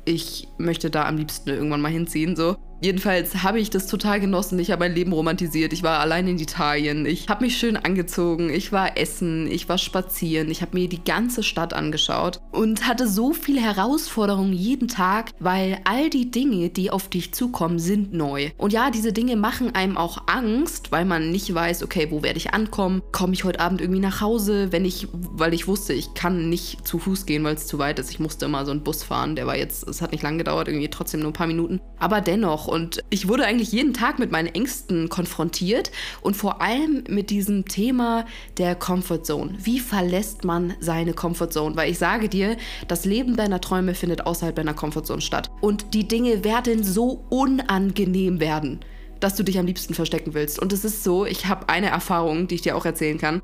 ich 0.04 0.48
möchte 0.58 0.90
da 0.90 1.06
am 1.06 1.16
liebsten 1.16 1.50
irgendwann 1.50 1.80
mal 1.80 1.92
hinziehen, 1.92 2.34
so. 2.34 2.56
Jedenfalls 2.84 3.42
habe 3.42 3.60
ich 3.60 3.70
das 3.70 3.86
total 3.86 4.20
genossen. 4.20 4.58
Ich 4.58 4.70
habe 4.70 4.80
mein 4.80 4.94
Leben 4.94 5.14
romantisiert. 5.14 5.72
Ich 5.72 5.82
war 5.82 6.00
allein 6.00 6.28
in 6.28 6.38
Italien. 6.38 7.06
Ich 7.06 7.30
habe 7.30 7.42
mich 7.42 7.56
schön 7.56 7.78
angezogen. 7.78 8.50
Ich 8.50 8.72
war 8.72 8.98
essen. 8.98 9.50
Ich 9.50 9.70
war 9.70 9.78
spazieren. 9.78 10.50
Ich 10.50 10.60
habe 10.60 10.78
mir 10.78 10.86
die 10.86 11.02
ganze 11.02 11.42
Stadt 11.42 11.72
angeschaut 11.72 12.40
und 12.52 12.86
hatte 12.86 13.08
so 13.08 13.32
viele 13.32 13.62
Herausforderungen 13.62 14.52
jeden 14.52 14.86
Tag, 14.86 15.30
weil 15.40 15.78
all 15.84 16.10
die 16.10 16.30
Dinge, 16.30 16.68
die 16.68 16.90
auf 16.90 17.08
dich 17.08 17.32
zukommen, 17.32 17.78
sind 17.78 18.12
neu. 18.12 18.50
Und 18.58 18.74
ja, 18.74 18.90
diese 18.90 19.14
Dinge 19.14 19.36
machen 19.36 19.74
einem 19.74 19.96
auch 19.96 20.18
Angst, 20.26 20.92
weil 20.92 21.06
man 21.06 21.30
nicht 21.30 21.54
weiß, 21.54 21.84
okay, 21.84 22.08
wo 22.10 22.22
werde 22.22 22.36
ich 22.36 22.52
ankommen? 22.52 23.00
Komme 23.12 23.32
ich 23.32 23.44
heute 23.44 23.60
Abend 23.60 23.80
irgendwie 23.80 24.02
nach 24.02 24.20
Hause? 24.20 24.72
Wenn 24.72 24.84
ich, 24.84 25.08
weil 25.10 25.54
ich 25.54 25.66
wusste, 25.66 25.94
ich 25.94 26.12
kann 26.12 26.50
nicht 26.50 26.86
zu 26.86 26.98
Fuß 26.98 27.24
gehen, 27.24 27.44
weil 27.44 27.54
es 27.54 27.66
zu 27.66 27.78
weit 27.78 27.98
ist. 27.98 28.10
Ich 28.10 28.20
musste 28.20 28.44
immer 28.44 28.66
so 28.66 28.72
einen 28.72 28.84
Bus 28.84 29.02
fahren. 29.02 29.36
Der 29.36 29.46
war 29.46 29.56
jetzt, 29.56 29.88
es 29.88 30.02
hat 30.02 30.12
nicht 30.12 30.22
lang 30.22 30.36
gedauert, 30.36 30.68
irgendwie 30.68 30.90
trotzdem 30.90 31.20
nur 31.20 31.30
ein 31.30 31.32
paar 31.32 31.46
Minuten. 31.46 31.80
Aber 31.98 32.20
dennoch 32.20 32.73
und 32.74 33.04
ich 33.08 33.28
wurde 33.28 33.46
eigentlich 33.46 33.70
jeden 33.70 33.94
Tag 33.94 34.18
mit 34.18 34.32
meinen 34.32 34.48
Ängsten 34.48 35.08
konfrontiert 35.08 35.92
und 36.22 36.36
vor 36.36 36.60
allem 36.60 37.04
mit 37.08 37.30
diesem 37.30 37.66
Thema 37.66 38.26
der 38.58 38.74
Comfortzone. 38.74 39.54
Wie 39.62 39.78
verlässt 39.78 40.44
man 40.44 40.74
seine 40.80 41.12
Comfortzone? 41.12 41.76
Weil 41.76 41.92
ich 41.92 41.98
sage 41.98 42.28
dir, 42.28 42.56
das 42.88 43.04
Leben 43.04 43.36
deiner 43.36 43.60
Träume 43.60 43.94
findet 43.94 44.26
außerhalb 44.26 44.56
deiner 44.56 44.74
Comfortzone 44.74 45.20
statt. 45.20 45.48
Und 45.60 45.94
die 45.94 46.08
Dinge 46.08 46.42
werden 46.42 46.82
so 46.82 47.24
unangenehm 47.30 48.40
werden, 48.40 48.80
dass 49.20 49.36
du 49.36 49.44
dich 49.44 49.56
am 49.60 49.66
liebsten 49.66 49.94
verstecken 49.94 50.34
willst. 50.34 50.58
Und 50.58 50.72
es 50.72 50.84
ist 50.84 51.04
so, 51.04 51.24
ich 51.26 51.46
habe 51.46 51.68
eine 51.68 51.90
Erfahrung, 51.90 52.48
die 52.48 52.56
ich 52.56 52.62
dir 52.62 52.76
auch 52.76 52.84
erzählen 52.84 53.18
kann. 53.18 53.40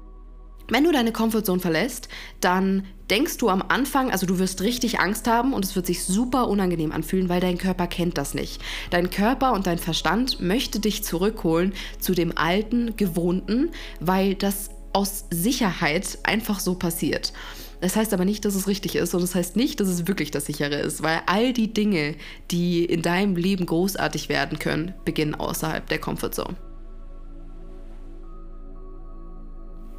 Wenn 0.71 0.85
du 0.85 0.93
deine 0.93 1.11
Comfortzone 1.11 1.61
verlässt, 1.61 2.09
dann 2.41 2.85
denkst 3.11 3.39
du 3.39 3.49
am 3.49 3.61
Anfang, 3.61 4.13
also 4.13 4.25
du 4.25 4.39
wirst 4.39 4.63
richtig 4.63 5.01
Angst 5.01 5.27
haben 5.27 5.53
und 5.53 5.65
es 5.65 5.75
wird 5.75 5.85
sich 5.85 6.05
super 6.05 6.47
unangenehm 6.47 6.93
anfühlen, 6.93 7.29
weil 7.29 7.41
dein 7.41 7.59
Körper 7.59 7.89
kennt 7.89 8.17
das 8.17 8.35
nicht. 8.35 8.63
Dein 8.91 9.11
Körper 9.11 9.53
und 9.53 9.67
dein 9.67 9.79
Verstand 9.79 10.41
möchte 10.41 10.79
dich 10.79 11.03
zurückholen 11.03 11.75
zu 11.99 12.15
dem 12.15 12.39
alten, 12.39 12.97
gewohnten, 12.97 13.71
weil 13.99 14.37
das 14.37 14.71
aus 14.93 15.25
Sicherheit 15.31 16.19
einfach 16.23 16.61
so 16.61 16.77
passiert. 16.77 17.33
Das 17.81 17.97
heißt 17.97 18.15
aber 18.15 18.25
nicht, 18.25 18.45
dass 18.45 18.55
es 18.55 18.69
richtig 18.69 18.95
ist 18.95 19.13
und 19.15 19.23
das 19.23 19.35
heißt 19.35 19.57
nicht, 19.57 19.81
dass 19.81 19.89
es 19.89 20.07
wirklich 20.07 20.31
das 20.31 20.47
sichere 20.47 20.77
ist, 20.77 21.03
weil 21.03 21.23
all 21.27 21.53
die 21.53 21.73
Dinge, 21.73 22.15
die 22.53 22.85
in 22.85 23.03
deinem 23.03 23.35
Leben 23.35 23.67
großartig 23.67 24.29
werden 24.29 24.61
können, 24.61 24.95
beginnen 25.05 25.35
außerhalb 25.35 25.89
der 25.89 25.99
Comfortzone. 25.99 26.57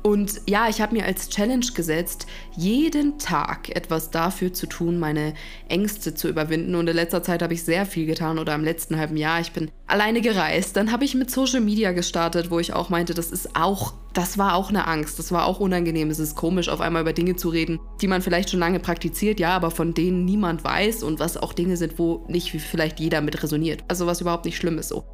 Und 0.04 0.42
ja, 0.48 0.68
ich 0.68 0.82
habe 0.82 0.96
mir 0.96 1.06
als 1.06 1.30
Challenge 1.30 1.66
gesetzt, 1.76 2.26
jeden 2.58 3.20
Tag 3.20 3.70
etwas 3.76 4.10
dafür 4.10 4.52
zu 4.52 4.66
tun, 4.66 4.98
meine 4.98 5.36
Ängste 5.70 6.16
zu 6.16 6.28
überwinden. 6.28 6.74
Und 6.74 6.90
in 6.90 6.96
letzter 6.96 7.22
Zeit 7.22 7.44
habe 7.44 7.54
ich 7.54 7.64
sehr 7.64 7.86
viel 7.86 8.08
getan 8.08 8.40
oder 8.40 8.56
im 8.56 8.64
letzten 8.64 8.98
halben 8.98 9.16
Jahr. 9.16 9.40
Ich 9.42 9.52
bin 9.52 9.70
alleine 9.86 10.22
gereist. 10.22 10.76
Dann 10.76 10.92
habe 10.92 11.06
ich 11.06 11.14
mit 11.14 11.30
Social 11.30 11.62
Media 11.62 11.92
gestartet, 11.92 12.50
wo 12.50 12.60
ich 12.60 12.74
auch 12.74 12.90
meinte, 12.90 13.14
das 13.14 13.32
ist 13.32 13.56
auch, 13.56 13.94
das 14.14 14.40
war 14.40 14.56
auch 14.56 14.70
eine 14.70 14.88
Angst. 14.88 15.20
Das 15.20 15.32
war 15.32 15.46
auch 15.46 15.60
unangenehm. 15.60 16.10
Es 16.10 16.20
ist 16.20 16.36
komisch, 16.36 16.70
auf 16.70 16.82
einmal 16.82 17.04
über 17.04 17.14
Dinge 17.14 17.36
zu 17.36 17.50
reden, 17.50 17.80
die 18.02 18.08
man 18.08 18.24
vielleicht 18.24 18.50
schon 18.50 18.60
lange 18.60 18.80
praktiziert, 18.80 19.40
ja, 19.40 19.56
aber 19.56 19.70
von 19.70 19.94
denen 19.94 20.26
niemand 20.26 20.64
weiß 20.64 21.04
und 21.04 21.20
was 21.20 21.38
auch 21.38 21.54
Dinge 21.54 21.78
sind, 21.78 22.00
wo 22.00 22.26
nicht 22.28 22.52
vielleicht 22.52 23.00
jeder 23.00 23.22
mit 23.22 23.44
resoniert. 23.44 23.84
Also 23.88 24.08
was 24.08 24.22
überhaupt 24.22 24.46
nicht 24.46 24.58
schlimm 24.58 24.80
ist 24.80 24.90
so 24.90 25.06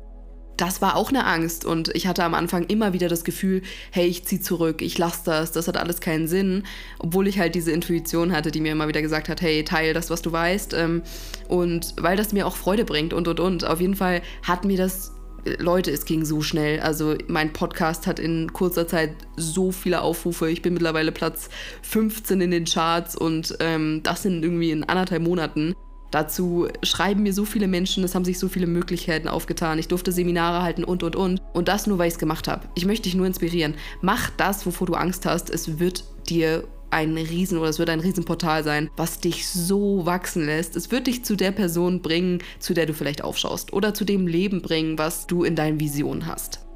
das 0.58 0.82
war 0.82 0.96
auch 0.96 1.10
eine 1.10 1.26
Angst 1.26 1.66
und 1.66 1.96
ich 1.96 2.08
hatte 2.08 2.24
am 2.24 2.34
Anfang 2.34 2.66
immer 2.66 2.94
wieder 2.94 3.08
das 3.08 3.24
Gefühl, 3.24 3.62
hey, 3.92 4.08
ich 4.08 4.26
zieh 4.26 4.42
zurück, 4.42 4.82
ich 4.82 4.98
lasse 4.98 5.22
das, 5.26 5.52
das 5.52 5.68
hat 5.68 5.78
alles 5.78 6.02
keinen 6.02 6.28
Sinn, 6.28 6.64
obwohl 7.00 7.28
ich 7.28 7.40
halt 7.40 7.56
diese 7.56 7.72
Intuition 7.72 8.32
hatte, 8.32 8.52
die 8.52 8.62
mir 8.62 8.72
immer 8.72 8.88
wieder 8.88 9.02
gesagt 9.02 9.30
hat, 9.30 9.42
hey, 9.42 9.64
teil 9.64 9.94
das, 9.94 10.10
was 10.10 10.22
du 10.22 10.32
weißt 10.32 10.74
ähm, 10.74 11.04
und 11.48 11.94
weil 12.00 12.18
das 12.18 12.34
mir 12.34 12.48
auch 12.48 12.56
Freude 12.56 12.86
bringt 12.86 13.14
und 13.14 13.28
und 13.28 13.40
und. 13.40 13.66
Auf 13.66 13.80
jeden 13.80 13.96
Fall 13.96 14.22
hat 14.44 14.66
mir 14.66 14.78
das 14.78 15.14
Leute, 15.60 15.92
es 15.92 16.06
ging 16.06 16.26
so 16.26 16.42
schnell. 16.42 16.80
Also 16.80 17.16
mein 17.28 17.54
Podcast 17.54 18.08
hat 18.08 18.20
in 18.20 18.52
kurzer 18.52 18.88
Zeit 18.88 19.12
so 19.38 19.72
viele 19.72 20.02
Aufrufe. 20.02 20.50
Ich 20.50 20.62
bin 20.62 20.74
mittlerweile 20.74 21.12
Platz 21.12 21.50
15 21.84 22.42
in 22.42 22.52
den 22.52 22.66
Charts 22.66 23.16
und 23.16 23.56
ähm, 23.60 24.02
das 24.04 24.24
sind 24.24 24.44
irgendwie 24.44 24.72
in 24.72 24.84
anderthalb 24.84 25.22
Monaten. 25.22 25.74
Dazu 26.12 26.68
schreiben 26.84 27.24
mir 27.24 27.34
so 27.34 27.46
viele 27.46 27.68
Menschen, 27.68 28.04
es 28.04 28.16
haben 28.16 28.26
sich 28.26 28.40
so 28.40 28.48
viele 28.48 28.68
Möglichkeiten 28.68 29.28
aufgetan. 29.28 29.80
Ich 29.80 29.88
durfte 29.88 30.12
Seminare 30.12 30.64
halten 30.64 30.84
und, 30.84 31.04
und, 31.04 31.16
und. 31.16 31.42
Und 31.54 31.68
das 31.68 31.88
nur, 31.88 31.98
weil 31.98 32.08
ich 32.08 32.14
es 32.14 32.20
gemacht 32.20 32.48
habe. 32.48 32.68
Ich 32.76 32.86
möchte 32.86 33.04
dich 33.04 33.16
nur 33.16 33.26
inspirieren. 33.26 33.76
Mach 34.02 34.30
das, 34.32 34.66
wovor 34.66 34.88
du 34.88 34.94
Angst 34.94 35.26
hast. 35.26 35.50
Es 35.50 35.80
wird 35.80 36.04
dir 36.30 36.64
ein 36.90 37.18
Riesen 37.18 37.58
oder 37.58 37.70
es 37.70 37.80
wird 37.80 37.90
ein 37.90 38.00
Riesenportal 38.00 38.64
sein, 38.64 38.90
was 38.96 39.20
dich 39.20 39.48
so 39.48 40.06
wachsen 40.06 40.46
lässt. 40.46 40.76
Es 40.76 40.92
wird 40.92 41.08
dich 41.08 41.26
zu 41.26 41.36
der 41.36 41.52
Person 41.52 42.02
bringen, 42.02 42.40
zu 42.60 42.74
der 42.74 42.86
du 42.86 42.94
vielleicht 42.94 43.24
aufschaust. 43.24 43.74
Oder 43.74 43.94
zu 43.94 44.06
dem 44.06 44.28
Leben 44.28 44.62
bringen, 44.62 44.98
was 44.98 45.28
du 45.28 45.44
in 45.44 45.56
deinen 45.56 45.80
Visionen 45.80 46.26
hast. 46.28 46.66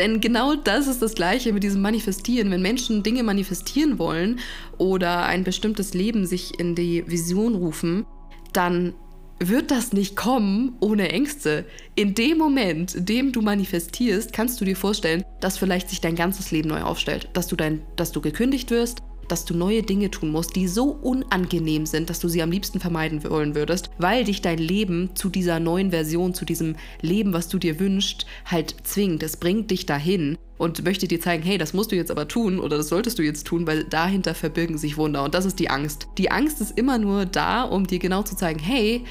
Denn 0.00 0.22
genau 0.22 0.54
das 0.54 0.86
ist 0.86 1.02
das 1.02 1.14
Gleiche 1.14 1.52
mit 1.52 1.62
diesem 1.62 1.82
Manifestieren. 1.82 2.50
Wenn 2.50 2.62
Menschen 2.62 3.02
Dinge 3.02 3.22
manifestieren 3.22 3.98
wollen 3.98 4.40
oder 4.78 5.26
ein 5.26 5.44
bestimmtes 5.44 5.92
Leben 5.92 6.24
sich 6.24 6.58
in 6.58 6.74
die 6.74 7.04
Vision 7.06 7.54
rufen, 7.54 8.06
dann 8.54 8.94
wird 9.40 9.70
das 9.70 9.92
nicht 9.92 10.16
kommen 10.16 10.74
ohne 10.80 11.10
Ängste. 11.10 11.66
In 11.96 12.14
dem 12.14 12.38
Moment, 12.38 12.94
in 12.94 13.04
dem 13.04 13.32
du 13.32 13.42
manifestierst, 13.42 14.32
kannst 14.32 14.58
du 14.62 14.64
dir 14.64 14.74
vorstellen, 14.74 15.22
dass 15.42 15.58
vielleicht 15.58 15.90
sich 15.90 16.00
dein 16.00 16.16
ganzes 16.16 16.50
Leben 16.50 16.70
neu 16.70 16.80
aufstellt, 16.80 17.28
dass 17.34 17.46
du 17.46 17.56
dein, 17.56 17.82
dass 17.96 18.10
du 18.10 18.22
gekündigt 18.22 18.70
wirst, 18.70 19.02
dass 19.30 19.44
du 19.44 19.54
neue 19.54 19.82
Dinge 19.82 20.10
tun 20.10 20.30
musst, 20.30 20.56
die 20.56 20.68
so 20.68 20.90
unangenehm 20.90 21.86
sind, 21.86 22.10
dass 22.10 22.20
du 22.20 22.28
sie 22.28 22.42
am 22.42 22.50
liebsten 22.50 22.80
vermeiden 22.80 23.22
wollen 23.24 23.54
würdest, 23.54 23.90
weil 23.98 24.24
dich 24.24 24.42
dein 24.42 24.58
Leben 24.58 25.10
zu 25.14 25.28
dieser 25.28 25.60
neuen 25.60 25.90
Version, 25.90 26.34
zu 26.34 26.44
diesem 26.44 26.76
Leben, 27.00 27.32
was 27.32 27.48
du 27.48 27.58
dir 27.58 27.78
wünschst, 27.78 28.26
halt 28.44 28.74
zwingt. 28.84 29.22
Es 29.22 29.36
bringt 29.36 29.70
dich 29.70 29.86
dahin 29.86 30.36
und 30.58 30.84
möchte 30.84 31.08
dir 31.08 31.20
zeigen, 31.20 31.42
hey, 31.42 31.58
das 31.58 31.72
musst 31.72 31.92
du 31.92 31.96
jetzt 31.96 32.10
aber 32.10 32.28
tun 32.28 32.58
oder 32.58 32.76
das 32.76 32.88
solltest 32.88 33.18
du 33.18 33.22
jetzt 33.22 33.46
tun, 33.46 33.66
weil 33.66 33.84
dahinter 33.84 34.34
verbirgen 34.34 34.76
sich 34.76 34.96
Wunder 34.96 35.24
und 35.24 35.34
das 35.34 35.44
ist 35.46 35.58
die 35.58 35.70
Angst. 35.70 36.08
Die 36.18 36.30
Angst 36.30 36.60
ist 36.60 36.76
immer 36.76 36.98
nur 36.98 37.24
da, 37.24 37.62
um 37.62 37.86
dir 37.86 37.98
genau 37.98 38.22
zu 38.22 38.36
zeigen, 38.36 38.60
hey, 38.60 39.04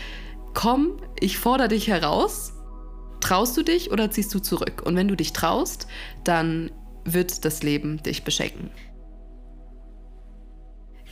komm, 0.54 0.98
ich 1.20 1.38
fordere 1.38 1.70
dich 1.70 1.88
heraus. 1.88 2.54
Traust 3.22 3.58
du 3.58 3.64
dich 3.64 3.92
oder 3.92 4.12
ziehst 4.12 4.34
du 4.34 4.40
zurück? 4.40 4.84
Und 4.86 4.96
wenn 4.96 5.08
du 5.08 5.16
dich 5.16 5.34
traust, 5.34 5.88
dann 6.24 6.72
wird 7.04 7.44
das 7.46 7.64
Leben 7.64 8.02
dich 8.04 8.24
beschenken. 8.24 8.70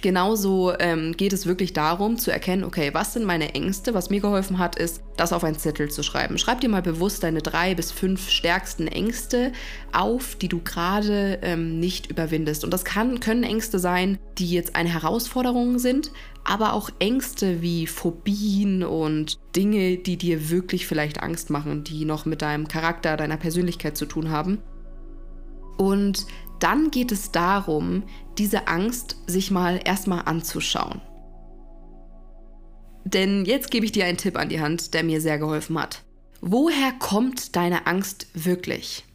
Genauso 0.01 0.73
ähm, 0.77 1.17
geht 1.17 1.33
es 1.33 1.47
wirklich 1.47 1.73
darum 1.73 2.17
zu 2.17 2.29
erkennen, 2.31 2.63
okay, 2.63 2.93
was 2.93 3.13
sind 3.13 3.25
meine 3.25 3.55
Ängste? 3.55 3.95
Was 3.95 4.11
mir 4.11 4.21
geholfen 4.21 4.59
hat, 4.59 4.77
ist, 4.77 5.01
das 5.17 5.33
auf 5.33 5.43
einen 5.43 5.57
Zettel 5.57 5.89
zu 5.89 6.03
schreiben. 6.03 6.37
Schreib 6.37 6.61
dir 6.61 6.69
mal 6.69 6.83
bewusst 6.83 7.23
deine 7.23 7.41
drei 7.41 7.73
bis 7.73 7.91
fünf 7.91 8.29
stärksten 8.29 8.87
Ängste 8.87 9.51
auf, 9.91 10.35
die 10.35 10.49
du 10.49 10.61
gerade 10.61 11.39
ähm, 11.41 11.79
nicht 11.79 12.11
überwindest. 12.11 12.63
Und 12.63 12.71
das 12.71 12.85
kann, 12.85 13.19
können 13.19 13.43
Ängste 13.43 13.79
sein, 13.79 14.19
die 14.37 14.51
jetzt 14.51 14.75
eine 14.75 14.93
Herausforderung 14.93 15.79
sind, 15.79 16.11
aber 16.43 16.73
auch 16.73 16.91
Ängste 16.99 17.63
wie 17.63 17.87
Phobien 17.87 18.83
und 18.83 19.39
Dinge, 19.55 19.97
die 19.97 20.17
dir 20.17 20.51
wirklich 20.51 20.85
vielleicht 20.85 21.23
Angst 21.23 21.49
machen, 21.49 21.83
die 21.83 22.05
noch 22.05 22.25
mit 22.25 22.43
deinem 22.43 22.67
Charakter, 22.67 23.17
deiner 23.17 23.37
Persönlichkeit 23.37 23.97
zu 23.97 24.05
tun 24.05 24.29
haben. 24.29 24.59
Und 25.77 26.27
dann 26.59 26.91
geht 26.91 27.11
es 27.11 27.31
darum, 27.31 28.03
diese 28.37 28.67
Angst 28.67 29.17
sich 29.27 29.51
mal 29.51 29.79
erstmal 29.83 30.23
anzuschauen. 30.25 31.01
Denn 33.05 33.45
jetzt 33.45 33.71
gebe 33.71 33.85
ich 33.85 33.91
dir 33.91 34.05
einen 34.05 34.17
Tipp 34.17 34.37
an 34.37 34.49
die 34.49 34.59
Hand, 34.59 34.93
der 34.93 35.03
mir 35.03 35.21
sehr 35.21 35.39
geholfen 35.39 35.79
hat. 35.79 36.03
Woher 36.41 36.91
kommt 36.99 37.55
deine 37.55 37.87
Angst 37.87 38.27
wirklich? 38.33 39.05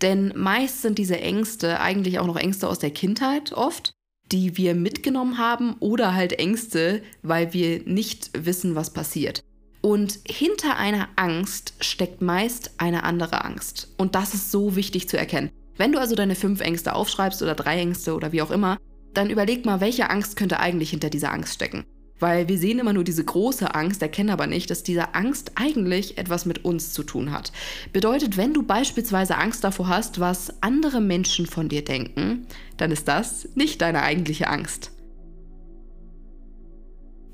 Denn 0.00 0.32
meist 0.36 0.82
sind 0.82 0.98
diese 0.98 1.20
Ängste 1.20 1.80
eigentlich 1.80 2.18
auch 2.18 2.26
noch 2.26 2.36
Ängste 2.36 2.68
aus 2.68 2.78
der 2.78 2.90
Kindheit 2.90 3.52
oft, 3.52 3.92
die 4.30 4.56
wir 4.56 4.74
mitgenommen 4.74 5.38
haben 5.38 5.74
oder 5.80 6.14
halt 6.14 6.32
Ängste, 6.38 7.02
weil 7.22 7.52
wir 7.52 7.82
nicht 7.84 8.30
wissen, 8.34 8.74
was 8.74 8.92
passiert. 8.92 9.42
Und 9.80 10.20
hinter 10.24 10.76
einer 10.76 11.08
Angst 11.16 11.74
steckt 11.80 12.22
meist 12.22 12.72
eine 12.78 13.02
andere 13.02 13.44
Angst. 13.44 13.92
Und 13.98 14.14
das 14.14 14.32
ist 14.32 14.50
so 14.50 14.76
wichtig 14.76 15.08
zu 15.08 15.18
erkennen. 15.18 15.50
Wenn 15.76 15.92
du 15.92 15.98
also 15.98 16.14
deine 16.14 16.34
fünf 16.34 16.60
Ängste 16.60 16.94
aufschreibst 16.94 17.42
oder 17.42 17.54
drei 17.54 17.78
Ängste 17.78 18.14
oder 18.14 18.32
wie 18.32 18.42
auch 18.42 18.50
immer, 18.50 18.78
dann 19.14 19.30
überleg 19.30 19.64
mal, 19.64 19.80
welche 19.80 20.10
Angst 20.10 20.36
könnte 20.36 20.60
eigentlich 20.60 20.90
hinter 20.90 21.10
dieser 21.10 21.32
Angst 21.32 21.54
stecken. 21.54 21.84
Weil 22.18 22.46
wir 22.46 22.56
sehen 22.56 22.78
immer 22.78 22.92
nur 22.92 23.04
diese 23.04 23.24
große 23.24 23.74
Angst, 23.74 24.00
erkennen 24.00 24.30
aber 24.30 24.46
nicht, 24.46 24.70
dass 24.70 24.84
diese 24.84 25.14
Angst 25.14 25.52
eigentlich 25.56 26.18
etwas 26.18 26.46
mit 26.46 26.64
uns 26.64 26.92
zu 26.92 27.02
tun 27.02 27.32
hat. 27.32 27.52
Bedeutet, 27.92 28.36
wenn 28.36 28.54
du 28.54 28.62
beispielsweise 28.62 29.36
Angst 29.36 29.64
davor 29.64 29.88
hast, 29.88 30.20
was 30.20 30.62
andere 30.62 31.00
Menschen 31.00 31.46
von 31.46 31.68
dir 31.68 31.84
denken, 31.84 32.46
dann 32.76 32.92
ist 32.92 33.08
das 33.08 33.48
nicht 33.56 33.82
deine 33.82 34.02
eigentliche 34.02 34.48
Angst. 34.48 34.92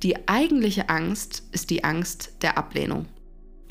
Die 0.03 0.29
eigentliche 0.29 0.89
Angst 0.89 1.43
ist 1.53 1.71
die 1.71 1.85
Angst 1.85 2.33
der 2.41 2.57
Ablehnung. 2.57 3.07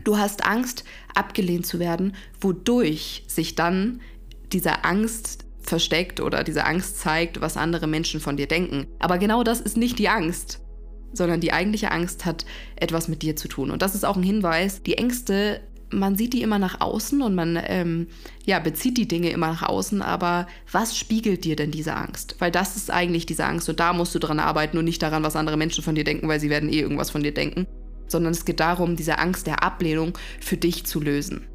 Du 0.04 0.18
hast 0.18 0.46
Angst, 0.46 0.84
abgelehnt 1.16 1.66
zu 1.66 1.80
werden, 1.80 2.16
wodurch 2.40 3.24
sich 3.28 3.56
dann 3.56 4.02
diese 4.52 4.84
Angst 4.84 5.46
versteckt 5.68 6.22
oder 6.22 6.44
diese 6.44 6.66
Angst 6.66 7.00
zeigt, 7.00 7.42
was 7.42 7.58
andere 7.58 7.88
Menschen 7.88 8.20
von 8.20 8.38
dir 8.38 8.48
denken. 8.48 8.88
Aber 9.00 9.18
genau 9.18 9.44
das 9.44 9.60
ist 9.60 9.78
nicht 9.78 10.00
die 10.00 10.10
Angst, 10.10 10.62
sondern 11.14 11.42
die 11.42 11.54
eigentliche 11.54 11.92
Angst 11.92 12.26
hat 12.26 12.46
etwas 12.76 13.08
mit 13.08 13.22
dir 13.22 13.36
zu 13.36 13.48
tun. 13.48 13.72
Und 13.72 13.82
das 13.82 13.96
ist 13.96 14.06
auch 14.06 14.16
ein 14.16 14.24
Hinweis, 14.24 14.82
die 14.84 14.98
Ängste, 14.98 15.62
man 15.90 16.16
sieht 16.16 16.34
die 16.34 16.42
immer 16.42 16.60
nach 16.60 16.82
außen 16.82 17.22
und 17.22 17.34
man 17.34 17.58
ähm, 17.66 18.08
ja, 18.46 18.60
bezieht 18.60 18.98
die 18.98 19.08
Dinge 19.08 19.30
immer 19.30 19.48
nach 19.48 19.64
außen, 19.64 20.02
aber 20.02 20.48
was 20.72 20.98
spiegelt 20.98 21.46
dir 21.46 21.56
denn 21.56 21.72
diese 21.72 21.96
Angst? 21.96 22.36
Weil 22.40 22.52
das 22.52 22.76
ist 22.76 22.92
eigentlich 22.92 23.26
diese 23.26 23.46
Angst 23.46 23.70
und 23.70 23.80
da 23.80 23.94
musst 23.94 24.14
du 24.14 24.20
dran 24.20 24.40
arbeiten 24.40 24.78
und 24.78 24.86
nicht 24.86 25.02
daran, 25.02 25.24
was 25.24 25.36
andere 25.36 25.58
Menschen 25.58 25.84
von 25.84 25.96
dir 25.96 26.04
denken, 26.04 26.28
weil 26.28 26.40
sie 26.40 26.50
werden 26.50 26.70
eh 26.70 26.80
irgendwas 26.80 27.10
von 27.10 27.24
dir 27.24 27.34
denken, 27.34 27.68
sondern 28.08 28.34
es 28.34 28.44
geht 28.44 28.60
darum, 28.60 28.96
diese 28.98 29.20
Angst 29.20 29.48
der 29.48 29.64
Ablehnung 29.64 30.18
für 30.42 30.58
dich 30.58 30.86
zu 30.86 31.00
lösen. 31.00 31.48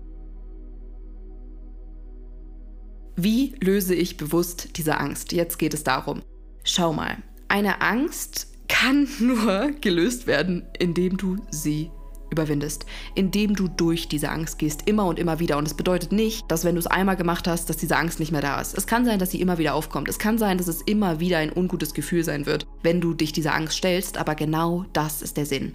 Wie 3.17 3.55
löse 3.61 3.95
ich 3.95 4.17
bewusst 4.17 4.77
diese 4.77 4.99
Angst? 4.99 5.33
Jetzt 5.33 5.59
geht 5.59 5.75
es 5.75 5.85
darum. 5.85 6.23
Schau 6.65 6.93
mal, 6.93 7.19
eine 7.49 7.83
Angst 7.83 8.49
kann 8.69 9.07
nur 9.19 9.73
gelöst 9.81 10.27
werden, 10.27 10.67
indem 10.79 11.17
du 11.17 11.37
sie 11.51 11.91
überwindest, 12.31 12.87
indem 13.15 13.55
du 13.55 13.69
durch 13.69 14.09
diese 14.09 14.31
Angst 14.31 14.59
gehst, 14.59 14.89
immer 14.89 15.05
und 15.05 15.19
immer 15.19 15.39
wieder. 15.39 15.59
Und 15.59 15.67
es 15.67 15.75
bedeutet 15.75 16.11
nicht, 16.11 16.51
dass 16.51 16.65
wenn 16.65 16.75
du 16.75 16.79
es 16.81 16.87
einmal 16.87 17.17
gemacht 17.17 17.47
hast, 17.47 17.69
dass 17.69 17.77
diese 17.77 17.97
Angst 17.97 18.19
nicht 18.19 18.33
mehr 18.33 18.41
da 18.41 18.61
ist. 18.61 18.77
Es 18.77 18.87
kann 18.87 19.05
sein, 19.05 19.19
dass 19.19 19.31
sie 19.31 19.41
immer 19.41 19.59
wieder 19.59 19.75
aufkommt. 19.75 20.09
Es 20.09 20.19
kann 20.19 20.39
sein, 20.39 20.59
dass 20.59 20.67
es 20.67 20.81
immer 20.83 21.21
wieder 21.21 21.39
ein 21.39 21.53
ungutes 21.55 21.93
Gefühl 21.93 22.25
sein 22.25 22.47
wird, 22.47 22.67
wenn 22.83 23.01
du 23.03 23.13
dich 23.13 23.33
dieser 23.33 23.55
Angst 23.55 23.77
stellst, 23.77 24.17
aber 24.17 24.35
genau 24.35 24.87
das 24.95 25.23
ist 25.23 25.37
der 25.37 25.47
Sinn. 25.47 25.75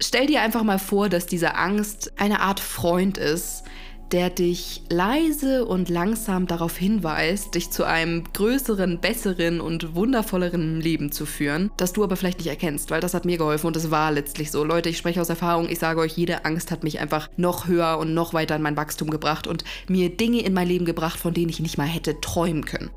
Stell 0.00 0.26
dir 0.26 0.42
einfach 0.42 0.64
mal 0.64 0.80
vor, 0.80 1.08
dass 1.08 1.26
diese 1.26 1.54
Angst 1.54 2.12
eine 2.16 2.40
Art 2.40 2.58
Freund 2.58 3.16
ist, 3.16 3.62
der 4.14 4.30
dich 4.30 4.80
leise 4.90 5.64
und 5.64 5.88
langsam 5.88 6.46
darauf 6.46 6.76
hinweist, 6.76 7.56
dich 7.56 7.70
zu 7.72 7.82
einem 7.82 8.22
größeren, 8.32 9.00
besseren 9.00 9.60
und 9.60 9.96
wundervolleren 9.96 10.80
Leben 10.80 11.10
zu 11.10 11.26
führen, 11.26 11.72
das 11.78 11.94
du 11.94 12.04
aber 12.04 12.14
vielleicht 12.14 12.38
nicht 12.38 12.46
erkennst, 12.46 12.92
weil 12.92 13.00
das 13.00 13.12
hat 13.12 13.24
mir 13.24 13.38
geholfen 13.38 13.66
und 13.66 13.76
es 13.76 13.90
war 13.90 14.12
letztlich 14.12 14.52
so. 14.52 14.62
Leute, 14.62 14.88
ich 14.88 14.98
spreche 14.98 15.20
aus 15.20 15.30
Erfahrung, 15.30 15.68
ich 15.68 15.80
sage 15.80 15.98
euch, 15.98 16.12
jede 16.12 16.44
Angst 16.44 16.70
hat 16.70 16.84
mich 16.84 17.00
einfach 17.00 17.28
noch 17.36 17.66
höher 17.66 17.98
und 17.98 18.14
noch 18.14 18.34
weiter 18.34 18.54
in 18.54 18.62
mein 18.62 18.76
Wachstum 18.76 19.10
gebracht 19.10 19.48
und 19.48 19.64
mir 19.88 20.10
Dinge 20.10 20.44
in 20.44 20.54
mein 20.54 20.68
Leben 20.68 20.84
gebracht, 20.84 21.18
von 21.18 21.34
denen 21.34 21.48
ich 21.48 21.58
nicht 21.58 21.76
mal 21.76 21.88
hätte 21.88 22.20
träumen 22.20 22.64
können. 22.64 22.90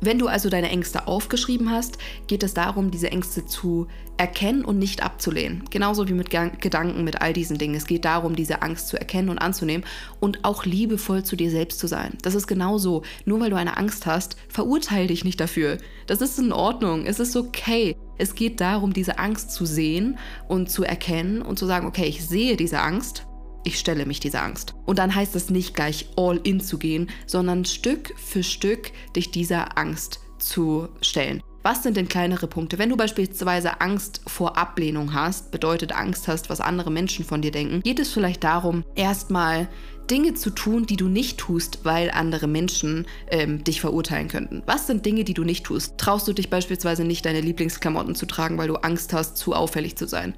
Wenn 0.00 0.18
du 0.18 0.28
also 0.28 0.50
deine 0.50 0.68
Ängste 0.68 1.06
aufgeschrieben 1.06 1.70
hast, 1.70 1.98
geht 2.26 2.42
es 2.42 2.54
darum, 2.54 2.90
diese 2.90 3.10
Ängste 3.10 3.46
zu 3.46 3.86
erkennen 4.18 4.64
und 4.64 4.78
nicht 4.78 5.02
abzulehnen. 5.02 5.64
Genauso 5.70 6.08
wie 6.08 6.12
mit 6.12 6.30
Gedanken, 6.30 7.04
mit 7.04 7.20
all 7.22 7.32
diesen 7.32 7.58
Dingen. 7.58 7.74
Es 7.74 7.86
geht 7.86 8.04
darum, 8.04 8.36
diese 8.36 8.62
Angst 8.62 8.88
zu 8.88 8.98
erkennen 8.98 9.28
und 9.28 9.38
anzunehmen 9.38 9.86
und 10.20 10.44
auch 10.44 10.64
liebevoll 10.64 11.24
zu 11.24 11.36
dir 11.36 11.50
selbst 11.50 11.78
zu 11.78 11.86
sein. 11.86 12.16
Das 12.22 12.34
ist 12.34 12.46
genauso. 12.46 13.02
Nur 13.24 13.40
weil 13.40 13.50
du 13.50 13.56
eine 13.56 13.76
Angst 13.76 14.06
hast, 14.06 14.36
verurteile 14.48 15.08
dich 15.08 15.24
nicht 15.24 15.40
dafür. 15.40 15.78
Das 16.06 16.20
ist 16.20 16.38
in 16.38 16.52
Ordnung. 16.52 17.06
Es 17.06 17.18
ist 17.18 17.36
okay. 17.36 17.96
Es 18.18 18.34
geht 18.34 18.60
darum, 18.60 18.92
diese 18.92 19.18
Angst 19.18 19.50
zu 19.50 19.66
sehen 19.66 20.18
und 20.48 20.70
zu 20.70 20.84
erkennen 20.84 21.42
und 21.42 21.58
zu 21.58 21.66
sagen, 21.66 21.86
okay, 21.86 22.06
ich 22.06 22.24
sehe 22.26 22.56
diese 22.56 22.80
Angst 22.80 23.26
ich 23.66 23.78
stelle 23.78 24.06
mich 24.06 24.20
dieser 24.20 24.42
Angst. 24.42 24.74
Und 24.86 24.98
dann 24.98 25.14
heißt 25.14 25.34
es 25.34 25.50
nicht 25.50 25.74
gleich 25.74 26.06
all 26.16 26.38
in 26.44 26.60
zu 26.60 26.78
gehen, 26.78 27.10
sondern 27.26 27.64
Stück 27.64 28.14
für 28.16 28.44
Stück 28.44 28.92
dich 29.16 29.32
dieser 29.32 29.76
Angst 29.76 30.20
zu 30.38 30.88
stellen. 31.02 31.42
Was 31.64 31.82
sind 31.82 31.96
denn 31.96 32.06
kleinere 32.06 32.46
Punkte? 32.46 32.78
Wenn 32.78 32.90
du 32.90 32.96
beispielsweise 32.96 33.80
Angst 33.80 34.20
vor 34.28 34.56
Ablehnung 34.56 35.14
hast, 35.14 35.50
bedeutet 35.50 35.92
Angst 35.92 36.28
hast, 36.28 36.48
was 36.48 36.60
andere 36.60 36.92
Menschen 36.92 37.24
von 37.24 37.42
dir 37.42 37.50
denken, 37.50 37.80
geht 37.80 37.98
es 37.98 38.12
vielleicht 38.12 38.44
darum, 38.44 38.84
erstmal 38.94 39.66
Dinge 40.08 40.34
zu 40.34 40.50
tun, 40.50 40.86
die 40.86 40.96
du 40.96 41.08
nicht 41.08 41.38
tust, 41.38 41.80
weil 41.82 42.12
andere 42.12 42.46
Menschen 42.46 43.06
ähm, 43.32 43.64
dich 43.64 43.80
verurteilen 43.80 44.28
könnten. 44.28 44.62
Was 44.66 44.86
sind 44.86 45.04
Dinge, 45.04 45.24
die 45.24 45.34
du 45.34 45.42
nicht 45.42 45.64
tust? 45.64 45.98
Traust 45.98 46.28
du 46.28 46.32
dich 46.32 46.50
beispielsweise 46.50 47.02
nicht, 47.02 47.26
deine 47.26 47.40
Lieblingsklamotten 47.40 48.14
zu 48.14 48.26
tragen, 48.26 48.58
weil 48.58 48.68
du 48.68 48.76
Angst 48.76 49.12
hast, 49.12 49.36
zu 49.36 49.52
auffällig 49.52 49.96
zu 49.96 50.06
sein? 50.06 50.36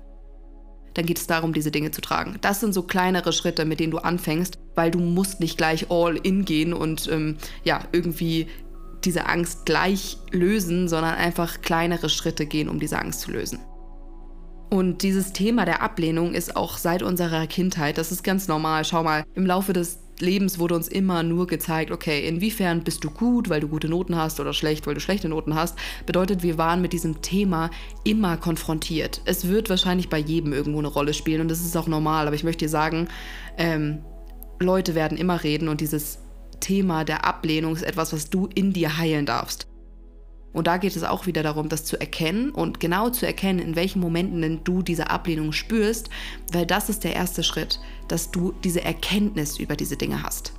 Dann 0.99 1.07
geht 1.07 1.19
es 1.19 1.28
darum, 1.28 1.52
diese 1.52 1.71
Dinge 1.71 1.93
zu 1.93 2.00
tragen. 2.00 2.38
Das 2.40 2.59
sind 2.59 2.73
so 2.73 2.83
kleinere 2.83 3.33
Schritte, 3.33 3.64
mit 3.64 3.78
denen 3.78 3.93
du 3.93 3.99
anfängst, 3.99 4.59
weil 4.75 4.90
du 4.90 4.99
musst 4.99 5.38
nicht 5.38 5.57
gleich 5.57 5.93
all 5.93 6.17
in 6.17 6.45
gehen 6.45 6.73
und 6.73 7.09
ähm, 7.09 7.37
ja, 7.62 7.85
irgendwie 7.93 8.49
diese 9.05 9.26
Angst 9.26 9.64
gleich 9.64 10.19
lösen, 10.33 10.88
sondern 10.88 11.14
einfach 11.14 11.62
kleinere 11.62 12.09
Schritte 12.09 12.47
gehen, 12.47 12.69
um 12.69 12.81
diese 12.81 12.99
Angst 12.99 13.21
zu 13.21 13.31
lösen. 13.31 13.61
Und 14.71 15.05
dieses 15.05 15.33
Thema 15.33 15.64
der 15.64 15.83
Ablehnung 15.83 16.35
ist 16.35 16.57
auch 16.57 16.76
seit 16.76 17.05
unserer 17.05 17.47
Kindheit, 17.47 17.97
das 17.97 18.11
ist 18.11 18.25
ganz 18.25 18.49
normal. 18.49 18.85
Schau 18.85 19.05
mal, 19.05 19.23
im 19.35 19.47
Laufe 19.47 19.73
des 19.73 20.00
Lebens 20.20 20.58
wurde 20.58 20.75
uns 20.75 20.88
immer 20.88 21.22
nur 21.22 21.46
gezeigt, 21.46 21.90
okay, 21.90 22.26
inwiefern 22.26 22.82
bist 22.82 23.04
du 23.04 23.10
gut, 23.10 23.48
weil 23.48 23.60
du 23.60 23.68
gute 23.68 23.88
Noten 23.88 24.16
hast 24.16 24.40
oder 24.40 24.52
schlecht, 24.52 24.87
weil 24.87 24.94
du 24.94 25.00
schlechte 25.00 25.28
Noten 25.28 25.54
hast. 25.54 25.78
Bedeutet, 26.06 26.42
wir 26.42 26.58
waren 26.58 26.82
mit 26.82 26.92
diesem 26.92 27.22
Thema 27.22 27.70
immer 28.04 28.37
konfrontiert. 28.37 29.20
Es 29.25 29.48
wird 29.48 29.70
wahrscheinlich 29.70 30.08
bei 30.08 30.18
jedem 30.18 30.52
irgendwo 30.52 30.78
eine 30.78 30.88
Rolle 30.88 31.14
spielen 31.14 31.40
und 31.40 31.48
das 31.48 31.60
ist 31.60 31.76
auch 31.76 31.88
normal, 31.88 32.26
aber 32.26 32.37
ich 32.37 32.44
möchte 32.44 32.64
dir 32.64 32.70
sagen, 32.70 33.08
ähm, 33.56 33.98
Leute 34.60 34.94
werden 34.94 35.16
immer 35.16 35.44
reden 35.44 35.68
und 35.68 35.80
dieses 35.80 36.18
Thema 36.60 37.04
der 37.04 37.25
Ablehnung 37.25 37.75
ist 37.75 37.82
etwas, 37.82 38.12
was 38.12 38.30
du 38.30 38.48
in 38.54 38.72
dir 38.72 38.98
heilen 38.98 39.26
darfst. 39.26 39.67
Und 40.52 40.67
da 40.67 40.78
geht 40.78 40.97
es 40.97 41.05
auch 41.05 41.26
wieder 41.26 41.43
darum, 41.43 41.69
das 41.69 41.85
zu 41.85 42.00
erkennen 42.00 42.50
und 42.50 42.81
genau 42.81 43.11
zu 43.11 43.26
erkennen, 43.26 43.59
in 43.59 43.76
welchen 43.76 44.00
Momenten 44.00 44.40
denn 44.40 44.64
du 44.64 44.83
diese 44.83 45.11
Ablehnung 45.11 45.52
spürst, 45.52 46.11
weil 46.52 46.67
das 46.67 46.88
ist 46.88 47.05
der 47.05 47.14
erste 47.14 47.43
Schritt, 47.43 47.81
dass 48.09 48.31
du 48.31 48.52
diese 48.64 48.83
Erkenntnis 48.83 49.59
über 49.59 49.76
diese 49.76 49.97
Dinge 49.97 50.23
hast. 50.23 50.52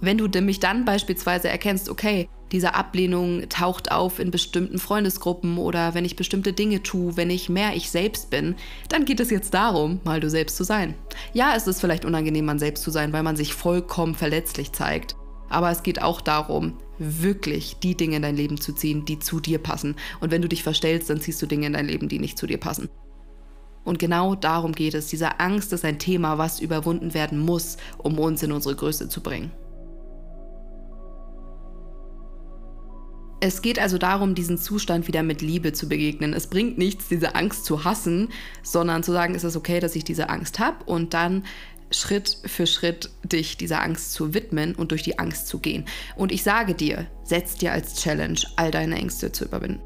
Wenn 0.00 0.18
du 0.18 0.28
nämlich 0.28 0.60
dann 0.60 0.84
beispielsweise 0.84 1.48
erkennst, 1.48 1.88
okay, 1.88 2.28
diese 2.52 2.74
Ablehnung 2.74 3.48
taucht 3.48 3.90
auf 3.90 4.20
in 4.20 4.30
bestimmten 4.30 4.78
Freundesgruppen 4.78 5.58
oder 5.58 5.94
wenn 5.94 6.04
ich 6.04 6.16
bestimmte 6.16 6.52
Dinge 6.52 6.82
tue, 6.82 7.16
wenn 7.16 7.30
ich 7.30 7.48
mehr 7.48 7.74
ich 7.74 7.90
selbst 7.90 8.30
bin, 8.30 8.54
dann 8.88 9.04
geht 9.04 9.20
es 9.20 9.30
jetzt 9.30 9.52
darum, 9.54 10.00
mal 10.04 10.20
du 10.20 10.30
selbst 10.30 10.56
zu 10.56 10.64
sein. 10.64 10.94
Ja, 11.34 11.54
es 11.56 11.66
ist 11.66 11.80
vielleicht 11.80 12.04
unangenehm, 12.04 12.44
man 12.44 12.58
selbst 12.58 12.84
zu 12.84 12.90
sein, 12.90 13.12
weil 13.12 13.22
man 13.22 13.36
sich 13.36 13.54
vollkommen 13.54 14.14
verletzlich 14.14 14.72
zeigt. 14.72 15.17
Aber 15.48 15.70
es 15.70 15.82
geht 15.82 16.02
auch 16.02 16.20
darum, 16.20 16.74
wirklich 16.98 17.76
die 17.78 17.96
Dinge 17.96 18.16
in 18.16 18.22
dein 18.22 18.36
Leben 18.36 18.60
zu 18.60 18.72
ziehen, 18.72 19.04
die 19.04 19.18
zu 19.18 19.40
dir 19.40 19.58
passen. 19.58 19.96
Und 20.20 20.30
wenn 20.30 20.42
du 20.42 20.48
dich 20.48 20.62
verstellst, 20.62 21.10
dann 21.10 21.20
ziehst 21.20 21.40
du 21.40 21.46
Dinge 21.46 21.66
in 21.66 21.72
dein 21.72 21.86
Leben, 21.86 22.08
die 22.08 22.18
nicht 22.18 22.38
zu 22.38 22.46
dir 22.46 22.58
passen. 22.58 22.88
Und 23.84 23.98
genau 23.98 24.34
darum 24.34 24.72
geht 24.72 24.94
es. 24.94 25.06
Diese 25.06 25.40
Angst 25.40 25.72
ist 25.72 25.84
ein 25.84 25.98
Thema, 25.98 26.36
was 26.36 26.60
überwunden 26.60 27.14
werden 27.14 27.38
muss, 27.38 27.78
um 27.96 28.18
uns 28.18 28.42
in 28.42 28.52
unsere 28.52 28.76
Größe 28.76 29.08
zu 29.08 29.22
bringen. 29.22 29.50
Es 33.40 33.62
geht 33.62 33.78
also 33.78 33.98
darum, 33.98 34.34
diesen 34.34 34.58
Zustand 34.58 35.06
wieder 35.06 35.22
mit 35.22 35.42
Liebe 35.42 35.72
zu 35.72 35.88
begegnen. 35.88 36.34
Es 36.34 36.48
bringt 36.48 36.76
nichts, 36.76 37.06
diese 37.08 37.36
Angst 37.36 37.64
zu 37.64 37.84
hassen, 37.84 38.30
sondern 38.64 39.04
zu 39.04 39.12
sagen, 39.12 39.34
es 39.36 39.44
ist 39.44 39.56
okay, 39.56 39.78
dass 39.78 39.94
ich 39.94 40.02
diese 40.02 40.28
Angst 40.28 40.58
habe 40.58 40.84
und 40.84 41.14
dann 41.14 41.44
Schritt 41.90 42.38
für 42.44 42.66
Schritt 42.66 43.10
dich 43.22 43.56
dieser 43.56 43.82
Angst 43.82 44.12
zu 44.12 44.34
widmen 44.34 44.74
und 44.74 44.90
durch 44.90 45.02
die 45.02 45.18
Angst 45.18 45.48
zu 45.48 45.58
gehen. 45.58 45.84
Und 46.16 46.32
ich 46.32 46.42
sage 46.42 46.74
dir, 46.74 47.06
setz 47.24 47.56
dir 47.56 47.72
als 47.72 48.00
Challenge, 48.00 48.38
all 48.56 48.70
deine 48.70 48.96
Ängste 48.96 49.32
zu 49.32 49.44
überwinden. 49.44 49.82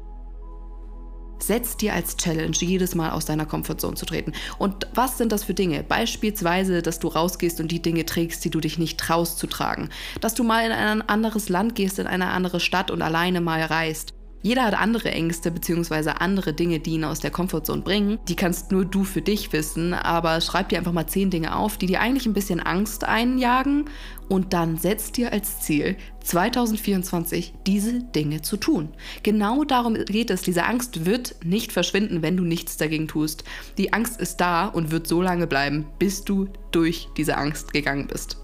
Setz 1.39 1.75
dir 1.75 1.93
als 1.93 2.15
Challenge, 2.15 2.55
jedes 2.57 2.95
Mal 2.95 3.11
aus 3.11 3.25
deiner 3.25 3.45
Komfortzone 3.45 3.95
zu 3.95 4.05
treten. 4.05 4.31
Und 4.59 4.87
was 4.93 5.17
sind 5.17 5.33
das 5.33 5.43
für 5.43 5.53
Dinge? 5.53 5.83
Beispielsweise, 5.83 6.81
dass 6.81 6.99
du 6.99 7.09
rausgehst 7.09 7.59
und 7.59 7.69
die 7.69 7.81
Dinge 7.81 8.05
trägst, 8.05 8.45
die 8.45 8.49
du 8.49 8.61
dich 8.61 8.77
nicht 8.77 8.97
traust 8.97 9.39
zu 9.39 9.47
tragen. 9.47 9.89
Dass 10.21 10.35
du 10.35 10.45
mal 10.45 10.65
in 10.65 10.71
ein 10.71 11.01
anderes 11.01 11.49
Land 11.49 11.75
gehst, 11.75 11.99
in 11.99 12.07
eine 12.07 12.29
andere 12.29 12.61
Stadt 12.61 12.91
und 12.91 13.01
alleine 13.01 13.41
mal 13.41 13.61
reist. 13.61 14.13
Jeder 14.45 14.65
hat 14.65 14.73
andere 14.73 15.09
Ängste 15.09 15.51
bzw. 15.51 16.09
andere 16.19 16.53
Dinge, 16.53 16.81
die 16.81 16.95
ihn 16.95 17.05
aus 17.05 17.21
der 17.21 17.31
Komfortzone 17.31 17.81
bringen. 17.81 18.19
Die 18.27 18.35
kannst 18.35 18.73
nur 18.73 18.83
du 18.83 19.05
für 19.05 19.21
dich 19.21 19.53
wissen, 19.53 19.93
aber 19.93 20.41
schreib 20.41 20.67
dir 20.67 20.77
einfach 20.77 20.91
mal 20.91 21.07
zehn 21.07 21.29
Dinge 21.29 21.55
auf, 21.55 21.77
die 21.77 21.85
dir 21.85 22.01
eigentlich 22.01 22.25
ein 22.25 22.33
bisschen 22.33 22.59
Angst 22.59 23.05
einjagen 23.05 23.85
und 24.27 24.51
dann 24.51 24.75
setz 24.75 25.13
dir 25.13 25.31
als 25.31 25.61
Ziel, 25.61 25.95
2024 26.25 27.53
diese 27.65 28.03
Dinge 28.03 28.41
zu 28.41 28.57
tun. 28.57 28.89
Genau 29.23 29.63
darum 29.63 29.93
geht 29.93 30.29
es. 30.29 30.41
Diese 30.41 30.65
Angst 30.65 31.05
wird 31.05 31.37
nicht 31.45 31.71
verschwinden, 31.71 32.21
wenn 32.21 32.35
du 32.35 32.43
nichts 32.43 32.75
dagegen 32.75 33.07
tust. 33.07 33.45
Die 33.77 33.93
Angst 33.93 34.19
ist 34.19 34.41
da 34.41 34.65
und 34.65 34.91
wird 34.91 35.07
so 35.07 35.21
lange 35.21 35.47
bleiben, 35.47 35.85
bis 35.99 36.25
du 36.25 36.49
durch 36.71 37.07
diese 37.15 37.37
Angst 37.37 37.71
gegangen 37.71 38.07
bist. 38.07 38.35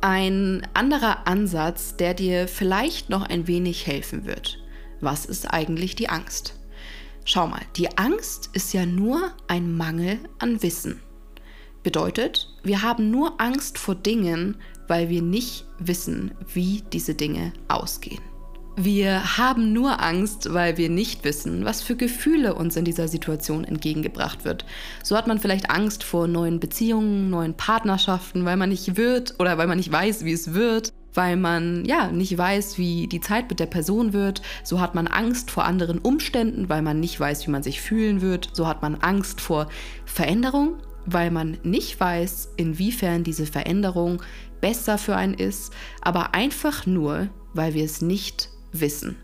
Ein 0.00 0.66
anderer 0.72 1.26
Ansatz, 1.28 1.94
der 1.96 2.14
dir 2.14 2.48
vielleicht 2.48 3.10
noch 3.10 3.28
ein 3.28 3.46
wenig 3.46 3.86
helfen 3.86 4.24
wird 4.24 4.61
was 5.02 5.26
ist 5.26 5.52
eigentlich 5.52 5.94
die 5.96 6.08
Angst? 6.08 6.54
Schau 7.24 7.46
mal, 7.46 7.62
die 7.76 7.98
Angst 7.98 8.50
ist 8.52 8.72
ja 8.72 8.86
nur 8.86 9.30
ein 9.48 9.76
Mangel 9.76 10.18
an 10.38 10.62
Wissen. 10.62 11.00
Bedeutet, 11.82 12.48
wir 12.62 12.82
haben 12.82 13.10
nur 13.10 13.40
Angst 13.40 13.78
vor 13.78 13.94
Dingen, 13.94 14.56
weil 14.88 15.08
wir 15.08 15.22
nicht 15.22 15.66
wissen, 15.78 16.32
wie 16.52 16.82
diese 16.92 17.14
Dinge 17.14 17.52
ausgehen. 17.68 18.22
Wir 18.76 19.36
haben 19.36 19.72
nur 19.72 20.02
Angst, 20.02 20.54
weil 20.54 20.78
wir 20.78 20.88
nicht 20.88 21.24
wissen, 21.24 21.64
was 21.64 21.82
für 21.82 21.94
Gefühle 21.94 22.54
uns 22.54 22.76
in 22.76 22.84
dieser 22.84 23.06
Situation 23.06 23.64
entgegengebracht 23.64 24.44
wird. 24.44 24.64
So 25.02 25.16
hat 25.16 25.26
man 25.26 25.38
vielleicht 25.38 25.70
Angst 25.70 26.04
vor 26.04 26.26
neuen 26.26 26.58
Beziehungen, 26.58 27.28
neuen 27.28 27.54
Partnerschaften, 27.54 28.44
weil 28.44 28.56
man 28.56 28.70
nicht 28.70 28.96
wird 28.96 29.34
oder 29.38 29.58
weil 29.58 29.66
man 29.66 29.76
nicht 29.76 29.92
weiß, 29.92 30.24
wie 30.24 30.32
es 30.32 30.54
wird 30.54 30.92
weil 31.14 31.36
man 31.36 31.84
ja 31.84 32.10
nicht 32.10 32.36
weiß, 32.36 32.78
wie 32.78 33.06
die 33.06 33.20
Zeit 33.20 33.48
mit 33.48 33.60
der 33.60 33.66
Person 33.66 34.12
wird. 34.12 34.42
So 34.64 34.80
hat 34.80 34.94
man 34.94 35.06
Angst 35.06 35.50
vor 35.50 35.64
anderen 35.64 35.98
Umständen, 35.98 36.68
weil 36.68 36.82
man 36.82 37.00
nicht 37.00 37.18
weiß, 37.18 37.46
wie 37.46 37.50
man 37.50 37.62
sich 37.62 37.80
fühlen 37.80 38.20
wird. 38.20 38.50
So 38.52 38.66
hat 38.66 38.82
man 38.82 38.96
Angst 38.96 39.40
vor 39.40 39.68
Veränderung, 40.04 40.74
weil 41.06 41.30
man 41.30 41.58
nicht 41.62 41.98
weiß, 41.98 42.52
inwiefern 42.56 43.24
diese 43.24 43.46
Veränderung 43.46 44.22
besser 44.60 44.96
für 44.98 45.16
einen 45.16 45.34
ist, 45.34 45.72
aber 46.00 46.34
einfach 46.34 46.86
nur, 46.86 47.28
weil 47.52 47.74
wir 47.74 47.84
es 47.84 48.00
nicht 48.00 48.48
wissen. 48.72 49.16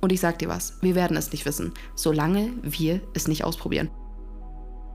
Und 0.00 0.12
ich 0.12 0.20
sag 0.20 0.38
dir 0.40 0.48
was, 0.48 0.78
wir 0.82 0.94
werden 0.94 1.16
es 1.16 1.30
nicht 1.30 1.46
wissen, 1.46 1.72
solange 1.94 2.50
wir 2.62 3.00
es 3.14 3.28
nicht 3.28 3.44
ausprobieren. 3.44 3.88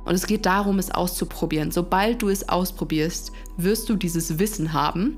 Und 0.08 0.16
es 0.16 0.26
geht 0.26 0.46
darum, 0.46 0.80
es 0.80 0.90
auszuprobieren. 0.90 1.72
Sobald 1.72 2.22
du 2.22 2.30
es 2.30 2.48
ausprobierst, 2.48 3.34
wirst 3.58 3.90
du 3.90 3.96
dieses 3.96 4.40
Wissen 4.40 4.72
haben. 4.72 5.18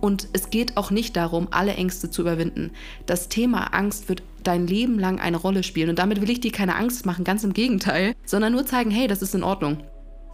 Und 0.00 0.28
es 0.32 0.50
geht 0.50 0.76
auch 0.76 0.92
nicht 0.92 1.16
darum, 1.16 1.48
alle 1.50 1.74
Ängste 1.74 2.08
zu 2.08 2.22
überwinden. 2.22 2.70
Das 3.06 3.28
Thema 3.28 3.74
Angst 3.74 4.08
wird 4.08 4.22
dein 4.44 4.68
Leben 4.68 4.96
lang 4.96 5.18
eine 5.18 5.38
Rolle 5.38 5.64
spielen. 5.64 5.90
Und 5.90 5.98
damit 5.98 6.20
will 6.20 6.30
ich 6.30 6.38
dir 6.38 6.52
keine 6.52 6.76
Angst 6.76 7.04
machen, 7.04 7.24
ganz 7.24 7.42
im 7.42 7.52
Gegenteil, 7.52 8.14
sondern 8.24 8.52
nur 8.52 8.64
zeigen, 8.64 8.92
hey, 8.92 9.08
das 9.08 9.22
ist 9.22 9.34
in 9.34 9.42
Ordnung. 9.42 9.82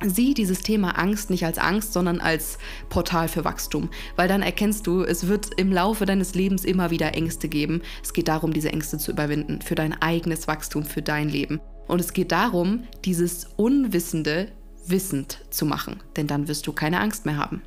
Sieh 0.04 0.34
dieses 0.34 0.60
Thema 0.60 0.98
Angst 0.98 1.30
nicht 1.30 1.46
als 1.46 1.56
Angst, 1.56 1.94
sondern 1.94 2.20
als 2.20 2.58
Portal 2.90 3.26
für 3.28 3.44
Wachstum, 3.46 3.88
weil 4.16 4.28
dann 4.28 4.42
erkennst 4.42 4.86
du, 4.86 5.02
es 5.02 5.28
wird 5.28 5.48
im 5.56 5.72
Laufe 5.72 6.04
deines 6.04 6.34
Lebens 6.34 6.66
immer 6.66 6.90
wieder 6.90 7.14
Ängste 7.14 7.48
geben. 7.48 7.80
Es 8.02 8.12
geht 8.12 8.28
darum, 8.28 8.52
diese 8.52 8.70
Ängste 8.70 8.98
zu 8.98 9.12
überwinden, 9.12 9.62
für 9.62 9.76
dein 9.76 9.94
eigenes 10.02 10.46
Wachstum, 10.46 10.84
für 10.84 11.00
dein 11.00 11.30
Leben. 11.30 11.58
Und 11.86 12.00
es 12.00 12.12
geht 12.12 12.32
darum, 12.32 12.84
dieses 13.04 13.46
Unwissende 13.56 14.48
wissend 14.86 15.38
zu 15.50 15.66
machen, 15.66 16.02
denn 16.16 16.26
dann 16.26 16.48
wirst 16.48 16.66
du 16.66 16.72
keine 16.72 17.00
Angst 17.00 17.26
mehr 17.26 17.36
haben. 17.36 17.62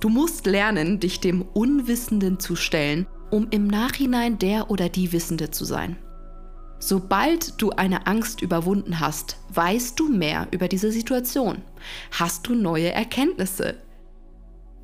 Du 0.00 0.08
musst 0.08 0.46
lernen, 0.46 0.98
dich 0.98 1.20
dem 1.20 1.42
Unwissenden 1.42 2.40
zu 2.40 2.56
stellen, 2.56 3.06
um 3.30 3.48
im 3.50 3.66
Nachhinein 3.66 4.38
der 4.38 4.70
oder 4.70 4.88
die 4.88 5.12
Wissende 5.12 5.50
zu 5.50 5.64
sein. 5.64 5.96
Sobald 6.78 7.60
du 7.60 7.70
eine 7.70 8.06
Angst 8.06 8.40
überwunden 8.40 9.00
hast, 9.00 9.36
weißt 9.50 10.00
du 10.00 10.08
mehr 10.08 10.48
über 10.50 10.66
diese 10.66 10.90
Situation. 10.90 11.60
Hast 12.12 12.46
du 12.46 12.54
neue 12.54 12.90
Erkenntnisse. 12.90 13.76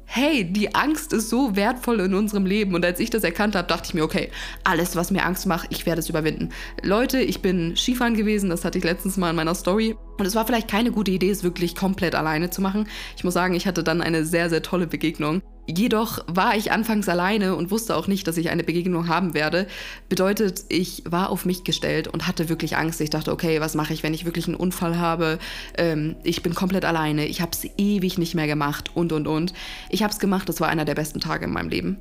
Hey, 0.08 0.44
die 0.44 0.74
Angst 0.74 1.12
ist 1.12 1.28
so 1.28 1.56
wertvoll 1.56 2.00
in 2.00 2.14
unserem 2.14 2.46
Leben. 2.46 2.74
Und 2.74 2.84
als 2.84 3.00
ich 3.00 3.10
das 3.10 3.24
erkannt 3.24 3.56
habe, 3.56 3.66
dachte 3.66 3.88
ich 3.88 3.94
mir, 3.94 4.04
okay, 4.04 4.30
alles, 4.64 4.94
was 4.94 5.10
mir 5.10 5.26
Angst 5.26 5.46
macht, 5.46 5.66
ich 5.70 5.84
werde 5.84 5.98
es 5.98 6.08
überwinden. 6.08 6.50
Leute, 6.82 7.18
ich 7.18 7.42
bin 7.42 7.76
Skifahren 7.76 8.14
gewesen, 8.14 8.48
das 8.48 8.64
hatte 8.64 8.78
ich 8.78 8.84
letztens 8.84 9.16
mal 9.16 9.30
in 9.30 9.36
meiner 9.36 9.54
Story. 9.54 9.96
Und 10.18 10.24
es 10.24 10.36
war 10.36 10.46
vielleicht 10.46 10.68
keine 10.68 10.92
gute 10.92 11.10
Idee, 11.10 11.30
es 11.30 11.42
wirklich 11.42 11.74
komplett 11.74 12.14
alleine 12.14 12.50
zu 12.50 12.62
machen. 12.62 12.88
Ich 13.16 13.24
muss 13.24 13.34
sagen, 13.34 13.54
ich 13.54 13.66
hatte 13.66 13.82
dann 13.82 14.00
eine 14.00 14.24
sehr, 14.24 14.48
sehr 14.48 14.62
tolle 14.62 14.86
Begegnung. 14.86 15.42
Jedoch 15.66 16.20
war 16.28 16.56
ich 16.56 16.70
anfangs 16.70 17.08
alleine 17.08 17.56
und 17.56 17.70
wusste 17.70 17.96
auch 17.96 18.06
nicht, 18.06 18.26
dass 18.28 18.36
ich 18.36 18.50
eine 18.50 18.62
Begegnung 18.62 19.08
haben 19.08 19.34
werde. 19.34 19.66
Bedeutet, 20.08 20.64
ich 20.68 21.02
war 21.08 21.30
auf 21.30 21.44
mich 21.44 21.64
gestellt 21.64 22.06
und 22.08 22.26
hatte 22.28 22.48
wirklich 22.48 22.76
Angst. 22.76 23.00
Ich 23.00 23.10
dachte, 23.10 23.32
okay, 23.32 23.60
was 23.60 23.74
mache 23.74 23.92
ich, 23.92 24.02
wenn 24.02 24.14
ich 24.14 24.24
wirklich 24.24 24.46
einen 24.46 24.56
Unfall 24.56 24.98
habe? 24.98 25.38
Ähm, 25.76 26.14
ich 26.22 26.42
bin 26.42 26.54
komplett 26.54 26.84
alleine. 26.84 27.26
Ich 27.26 27.40
habe 27.40 27.50
es 27.52 27.66
ewig 27.76 28.16
nicht 28.16 28.34
mehr 28.34 28.46
gemacht 28.46 28.90
und, 28.94 29.12
und, 29.12 29.26
und. 29.26 29.54
Ich 29.90 30.02
habe 30.02 30.12
es 30.12 30.20
gemacht. 30.20 30.48
Das 30.48 30.60
war 30.60 30.68
einer 30.68 30.84
der 30.84 30.94
besten 30.94 31.20
Tage 31.20 31.46
in 31.46 31.52
meinem 31.52 31.68
Leben. 31.68 31.96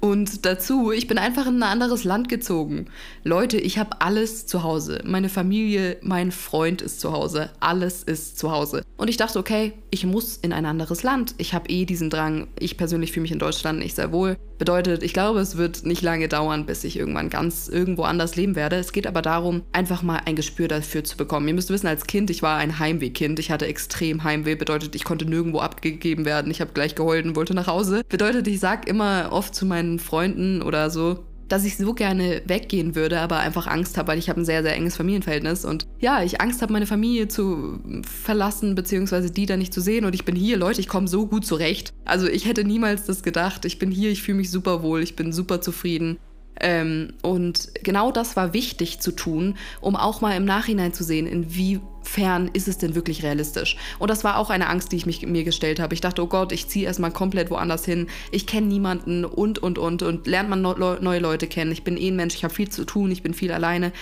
Und 0.00 0.46
dazu, 0.46 0.92
ich 0.92 1.06
bin 1.06 1.18
einfach 1.18 1.46
in 1.46 1.56
ein 1.56 1.62
anderes 1.62 2.04
Land 2.04 2.30
gezogen. 2.30 2.86
Leute, 3.22 3.58
ich 3.58 3.78
habe 3.78 4.00
alles 4.00 4.46
zu 4.46 4.62
Hause. 4.62 5.02
Meine 5.04 5.28
Familie, 5.28 5.98
mein 6.00 6.32
Freund 6.32 6.80
ist 6.80 7.00
zu 7.00 7.12
Hause. 7.12 7.50
Alles 7.60 8.02
ist 8.02 8.38
zu 8.38 8.50
Hause. 8.50 8.82
Und 8.96 9.08
ich 9.08 9.18
dachte, 9.18 9.38
okay, 9.38 9.74
ich 9.90 10.06
muss 10.06 10.38
in 10.38 10.54
ein 10.54 10.64
anderes 10.64 11.02
Land. 11.02 11.34
Ich 11.36 11.52
habe 11.52 11.68
eh 11.68 11.84
diesen 11.84 12.08
Drang. 12.08 12.48
Ich 12.58 12.78
persönlich 12.78 13.12
fühle 13.12 13.22
mich 13.22 13.32
in 13.32 13.38
Deutschland 13.38 13.78
nicht 13.78 13.94
sehr 13.94 14.10
wohl. 14.10 14.38
Bedeutet, 14.60 15.02
ich 15.02 15.14
glaube, 15.14 15.40
es 15.40 15.56
wird 15.56 15.86
nicht 15.86 16.02
lange 16.02 16.28
dauern, 16.28 16.66
bis 16.66 16.84
ich 16.84 16.98
irgendwann 16.98 17.30
ganz 17.30 17.66
irgendwo 17.66 18.02
anders 18.02 18.36
leben 18.36 18.56
werde. 18.56 18.76
Es 18.76 18.92
geht 18.92 19.06
aber 19.06 19.22
darum, 19.22 19.62
einfach 19.72 20.02
mal 20.02 20.20
ein 20.26 20.36
Gespür 20.36 20.68
dafür 20.68 21.02
zu 21.02 21.16
bekommen. 21.16 21.48
Ihr 21.48 21.54
müsst 21.54 21.70
wissen, 21.70 21.86
als 21.86 22.06
Kind, 22.06 22.28
ich 22.28 22.42
war 22.42 22.58
ein 22.58 22.78
Heimwehkind. 22.78 23.38
Ich 23.38 23.50
hatte 23.50 23.66
extrem 23.66 24.22
Heimweh. 24.22 24.56
Bedeutet, 24.56 24.94
ich 24.94 25.04
konnte 25.04 25.24
nirgendwo 25.24 25.60
abgegeben 25.60 26.26
werden. 26.26 26.50
Ich 26.50 26.60
habe 26.60 26.74
gleich 26.74 26.94
geheult 26.94 27.24
und 27.24 27.36
wollte 27.36 27.54
nach 27.54 27.68
Hause. 27.68 28.02
Bedeutet, 28.10 28.46
ich 28.48 28.60
sage 28.60 28.86
immer 28.86 29.30
oft 29.32 29.54
zu 29.54 29.64
meinen 29.64 29.98
Freunden 29.98 30.60
oder 30.60 30.90
so, 30.90 31.24
dass 31.50 31.64
ich 31.64 31.76
so 31.76 31.92
gerne 31.92 32.42
weggehen 32.46 32.94
würde, 32.94 33.20
aber 33.20 33.40
einfach 33.40 33.66
Angst 33.66 33.98
habe, 33.98 34.08
weil 34.08 34.18
ich 34.18 34.30
habe 34.30 34.40
ein 34.40 34.44
sehr, 34.44 34.62
sehr 34.62 34.74
enges 34.74 34.96
Familienverhältnis 34.96 35.64
und 35.64 35.86
ja, 35.98 36.22
ich 36.22 36.40
Angst 36.40 36.62
habe, 36.62 36.72
meine 36.72 36.86
Familie 36.86 37.28
zu 37.28 37.80
verlassen, 38.22 38.74
beziehungsweise 38.74 39.30
die 39.30 39.46
da 39.46 39.56
nicht 39.56 39.74
zu 39.74 39.80
sehen 39.80 40.04
und 40.04 40.14
ich 40.14 40.24
bin 40.24 40.36
hier, 40.36 40.56
Leute, 40.56 40.80
ich 40.80 40.88
komme 40.88 41.08
so 41.08 41.26
gut 41.26 41.44
zurecht. 41.44 41.92
Also 42.04 42.26
ich 42.28 42.46
hätte 42.46 42.64
niemals 42.64 43.04
das 43.04 43.22
gedacht. 43.22 43.64
Ich 43.64 43.78
bin 43.78 43.90
hier, 43.90 44.10
ich 44.10 44.22
fühle 44.22 44.38
mich 44.38 44.50
super 44.50 44.82
wohl, 44.82 45.02
ich 45.02 45.16
bin 45.16 45.32
super 45.32 45.60
zufrieden. 45.60 46.18
Ähm, 46.60 47.14
und 47.22 47.70
genau 47.82 48.12
das 48.12 48.36
war 48.36 48.52
wichtig 48.52 49.00
zu 49.00 49.12
tun, 49.12 49.56
um 49.80 49.96
auch 49.96 50.20
mal 50.20 50.36
im 50.36 50.44
Nachhinein 50.44 50.92
zu 50.92 51.02
sehen, 51.02 51.26
inwiefern 51.26 52.50
ist 52.52 52.68
es 52.68 52.78
denn 52.78 52.94
wirklich 52.94 53.22
realistisch. 53.22 53.76
Und 53.98 54.10
das 54.10 54.24
war 54.24 54.36
auch 54.36 54.50
eine 54.50 54.68
Angst, 54.68 54.92
die 54.92 54.96
ich 54.96 55.06
mich, 55.06 55.26
mir 55.26 55.44
gestellt 55.44 55.80
habe. 55.80 55.94
Ich 55.94 56.00
dachte, 56.00 56.22
oh 56.22 56.26
Gott, 56.26 56.52
ich 56.52 56.68
ziehe 56.68 56.86
erstmal 56.86 57.12
komplett 57.12 57.50
woanders 57.50 57.84
hin. 57.84 58.08
Ich 58.30 58.46
kenne 58.46 58.66
niemanden 58.66 59.24
und, 59.24 59.58
und, 59.58 59.78
und. 59.78 60.02
Und 60.02 60.26
lernt 60.26 60.50
man 60.50 60.60
neue 60.60 61.18
Leute 61.18 61.46
kennen. 61.46 61.72
Ich 61.72 61.82
bin 61.82 61.96
eh 61.96 62.08
ein 62.08 62.16
Mensch, 62.16 62.34
ich 62.34 62.44
habe 62.44 62.54
viel 62.54 62.68
zu 62.68 62.84
tun, 62.84 63.10
ich 63.10 63.22
bin 63.22 63.32
viel 63.32 63.52
alleine, 63.52 63.92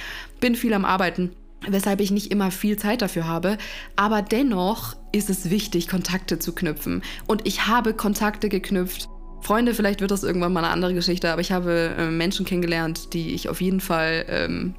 bin 0.41 0.55
viel 0.55 0.75
am 0.75 0.85
Arbeiten 0.85 1.31
weshalb 1.67 2.01
ich 2.01 2.13
nicht 2.13 2.31
immer 2.31 2.53
viel 2.53 2.77
Zeit 2.77 3.03
dafür 3.03 3.27
habe. 3.27 3.59
Aber 3.97 4.23
dennoch 4.23 4.95
ist 5.11 5.29
es 5.29 5.51
wichtig, 5.51 5.89
Kontakte 5.89 6.39
zu 6.39 6.55
knüpfen. 6.55 7.03
Und 7.27 7.49
ich 7.49 7.67
habe 7.67 7.95
Kontakte 7.95 8.49
geknüpft 8.49 9.09
Freunde, 9.41 9.75
vielleicht 9.75 10.01
wird 10.01 10.11
das 10.11 10.25
irgendwann 10.25 10.53
mal 10.53 10.65
eine 10.65 10.73
andere 10.73 10.95
Geschichte, 10.95 11.31
aber 11.31 11.41
ich 11.41 11.53
habe 11.53 11.95
äh, 11.97 12.11
Menschen 12.11 12.45
kennengelernt, 12.45 13.15
die 13.15 13.35
ich 13.35 13.49
auf 13.49 13.61
jeden 13.61 13.81
Fall 13.81 14.25
ähm, 14.29 14.75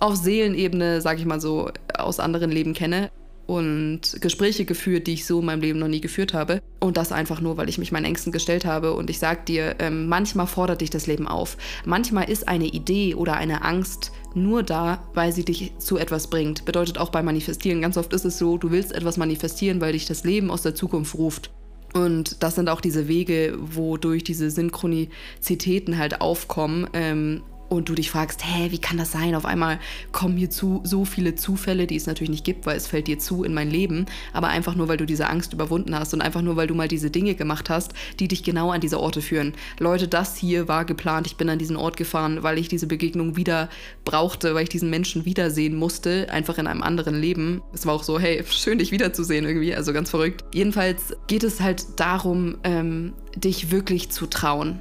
auf 0.00 0.16
Seelenebene, 0.16 1.00
sag 1.00 1.18
ich 1.18 1.26
mal 1.26 1.40
so, 1.40 1.70
aus 1.96 2.18
anderen 2.18 2.50
Leben 2.50 2.72
kenne 2.72 3.10
und 3.50 4.20
Gespräche 4.20 4.64
geführt, 4.64 5.08
die 5.08 5.14
ich 5.14 5.26
so 5.26 5.40
in 5.40 5.46
meinem 5.46 5.60
Leben 5.60 5.80
noch 5.80 5.88
nie 5.88 6.00
geführt 6.00 6.34
habe. 6.34 6.62
Und 6.78 6.96
das 6.96 7.10
einfach 7.10 7.40
nur, 7.40 7.56
weil 7.56 7.68
ich 7.68 7.78
mich 7.78 7.90
meinen 7.90 8.04
Ängsten 8.04 8.30
gestellt 8.30 8.64
habe. 8.64 8.94
Und 8.94 9.10
ich 9.10 9.18
sag 9.18 9.44
dir, 9.46 9.74
ähm, 9.80 10.06
manchmal 10.06 10.46
fordert 10.46 10.82
dich 10.82 10.90
das 10.90 11.08
Leben 11.08 11.26
auf. 11.26 11.56
Manchmal 11.84 12.30
ist 12.30 12.46
eine 12.46 12.66
Idee 12.66 13.16
oder 13.16 13.34
eine 13.34 13.64
Angst 13.64 14.12
nur 14.34 14.62
da, 14.62 15.02
weil 15.14 15.32
sie 15.32 15.44
dich 15.44 15.72
zu 15.78 15.98
etwas 15.98 16.28
bringt. 16.28 16.64
Bedeutet 16.64 16.98
auch 16.98 17.08
beim 17.08 17.24
Manifestieren. 17.24 17.82
Ganz 17.82 17.96
oft 17.96 18.12
ist 18.12 18.24
es 18.24 18.38
so, 18.38 18.56
du 18.56 18.70
willst 18.70 18.92
etwas 18.92 19.16
manifestieren, 19.16 19.80
weil 19.80 19.94
dich 19.94 20.06
das 20.06 20.22
Leben 20.22 20.52
aus 20.52 20.62
der 20.62 20.76
Zukunft 20.76 21.16
ruft. 21.16 21.50
Und 21.92 22.42
das 22.42 22.54
sind 22.54 22.68
auch 22.68 22.80
diese 22.80 23.08
Wege, 23.08 23.56
wodurch 23.58 24.22
diese 24.24 24.50
Synchronizitäten 24.50 25.98
halt 25.98 26.20
aufkommen. 26.20 26.88
Ähm, 26.92 27.42
und 27.70 27.88
du 27.88 27.94
dich 27.94 28.10
fragst, 28.10 28.44
hä, 28.44 28.70
wie 28.70 28.80
kann 28.80 28.98
das 28.98 29.12
sein? 29.12 29.34
Auf 29.34 29.46
einmal 29.46 29.78
kommen 30.10 30.36
hier 30.36 30.50
zu 30.50 30.80
so 30.84 31.04
viele 31.04 31.36
Zufälle, 31.36 31.86
die 31.86 31.96
es 31.96 32.06
natürlich 32.06 32.30
nicht 32.30 32.44
gibt, 32.44 32.66
weil 32.66 32.76
es 32.76 32.88
fällt 32.88 33.06
dir 33.06 33.18
zu 33.18 33.44
in 33.44 33.54
mein 33.54 33.70
Leben, 33.70 34.06
aber 34.32 34.48
einfach 34.48 34.74
nur, 34.74 34.88
weil 34.88 34.96
du 34.96 35.06
diese 35.06 35.28
Angst 35.28 35.52
überwunden 35.52 35.94
hast 35.94 36.12
und 36.12 36.20
einfach 36.20 36.42
nur, 36.42 36.56
weil 36.56 36.66
du 36.66 36.74
mal 36.74 36.88
diese 36.88 37.10
Dinge 37.10 37.36
gemacht 37.36 37.70
hast, 37.70 37.92
die 38.18 38.26
dich 38.26 38.42
genau 38.42 38.72
an 38.72 38.80
diese 38.80 38.98
Orte 38.98 39.22
führen. 39.22 39.54
Leute, 39.78 40.08
das 40.08 40.36
hier 40.36 40.66
war 40.66 40.84
geplant. 40.84 41.28
Ich 41.28 41.36
bin 41.36 41.48
an 41.48 41.60
diesen 41.60 41.76
Ort 41.76 41.96
gefahren, 41.96 42.42
weil 42.42 42.58
ich 42.58 42.66
diese 42.66 42.88
Begegnung 42.88 43.36
wieder 43.36 43.68
brauchte, 44.04 44.54
weil 44.54 44.64
ich 44.64 44.68
diesen 44.68 44.90
Menschen 44.90 45.24
wiedersehen 45.24 45.76
musste, 45.76 46.28
einfach 46.30 46.58
in 46.58 46.66
einem 46.66 46.82
anderen 46.82 47.14
Leben. 47.14 47.62
Es 47.72 47.86
war 47.86 47.94
auch 47.94 48.02
so, 48.02 48.18
hey, 48.18 48.42
schön 48.50 48.78
dich 48.78 48.90
wiederzusehen 48.90 49.44
irgendwie, 49.44 49.76
also 49.76 49.92
ganz 49.92 50.10
verrückt. 50.10 50.44
Jedenfalls 50.52 51.16
geht 51.28 51.44
es 51.44 51.60
halt 51.60 52.00
darum, 52.00 52.58
ähm, 52.64 53.12
dich 53.36 53.70
wirklich 53.70 54.10
zu 54.10 54.26
trauen 54.26 54.80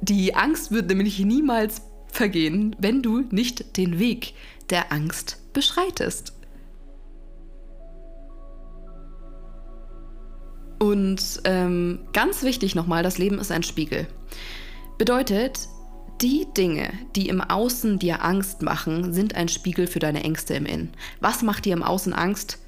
Die 0.00 0.34
Angst 0.34 0.70
wird 0.70 0.88
nämlich 0.88 1.18
niemals 1.18 1.82
vergehen, 2.06 2.76
wenn 2.78 3.02
du 3.02 3.20
nicht 3.30 3.76
den 3.76 3.98
Weg 3.98 4.34
der 4.70 4.92
Angst 4.92 5.38
beschreitest. 5.52 6.32
Und 10.78 11.40
ähm, 11.44 12.00
ganz 12.12 12.42
wichtig 12.42 12.74
nochmal, 12.74 13.02
das 13.02 13.18
Leben 13.18 13.38
ist 13.38 13.50
ein 13.50 13.64
Spiegel. 13.64 14.06
Bedeutet, 14.96 15.68
die 16.20 16.46
Dinge, 16.56 16.90
die 17.14 17.28
im 17.28 17.40
Außen 17.40 17.98
dir 17.98 18.24
Angst 18.24 18.62
machen, 18.62 19.12
sind 19.12 19.34
ein 19.34 19.48
Spiegel 19.48 19.86
für 19.86 19.98
deine 19.98 20.24
Ängste 20.24 20.54
im 20.54 20.66
Innen. 20.66 20.92
Was 21.20 21.42
macht 21.42 21.64
dir 21.64 21.72
im 21.72 21.82
Außen 21.82 22.12
Angst? 22.12 22.58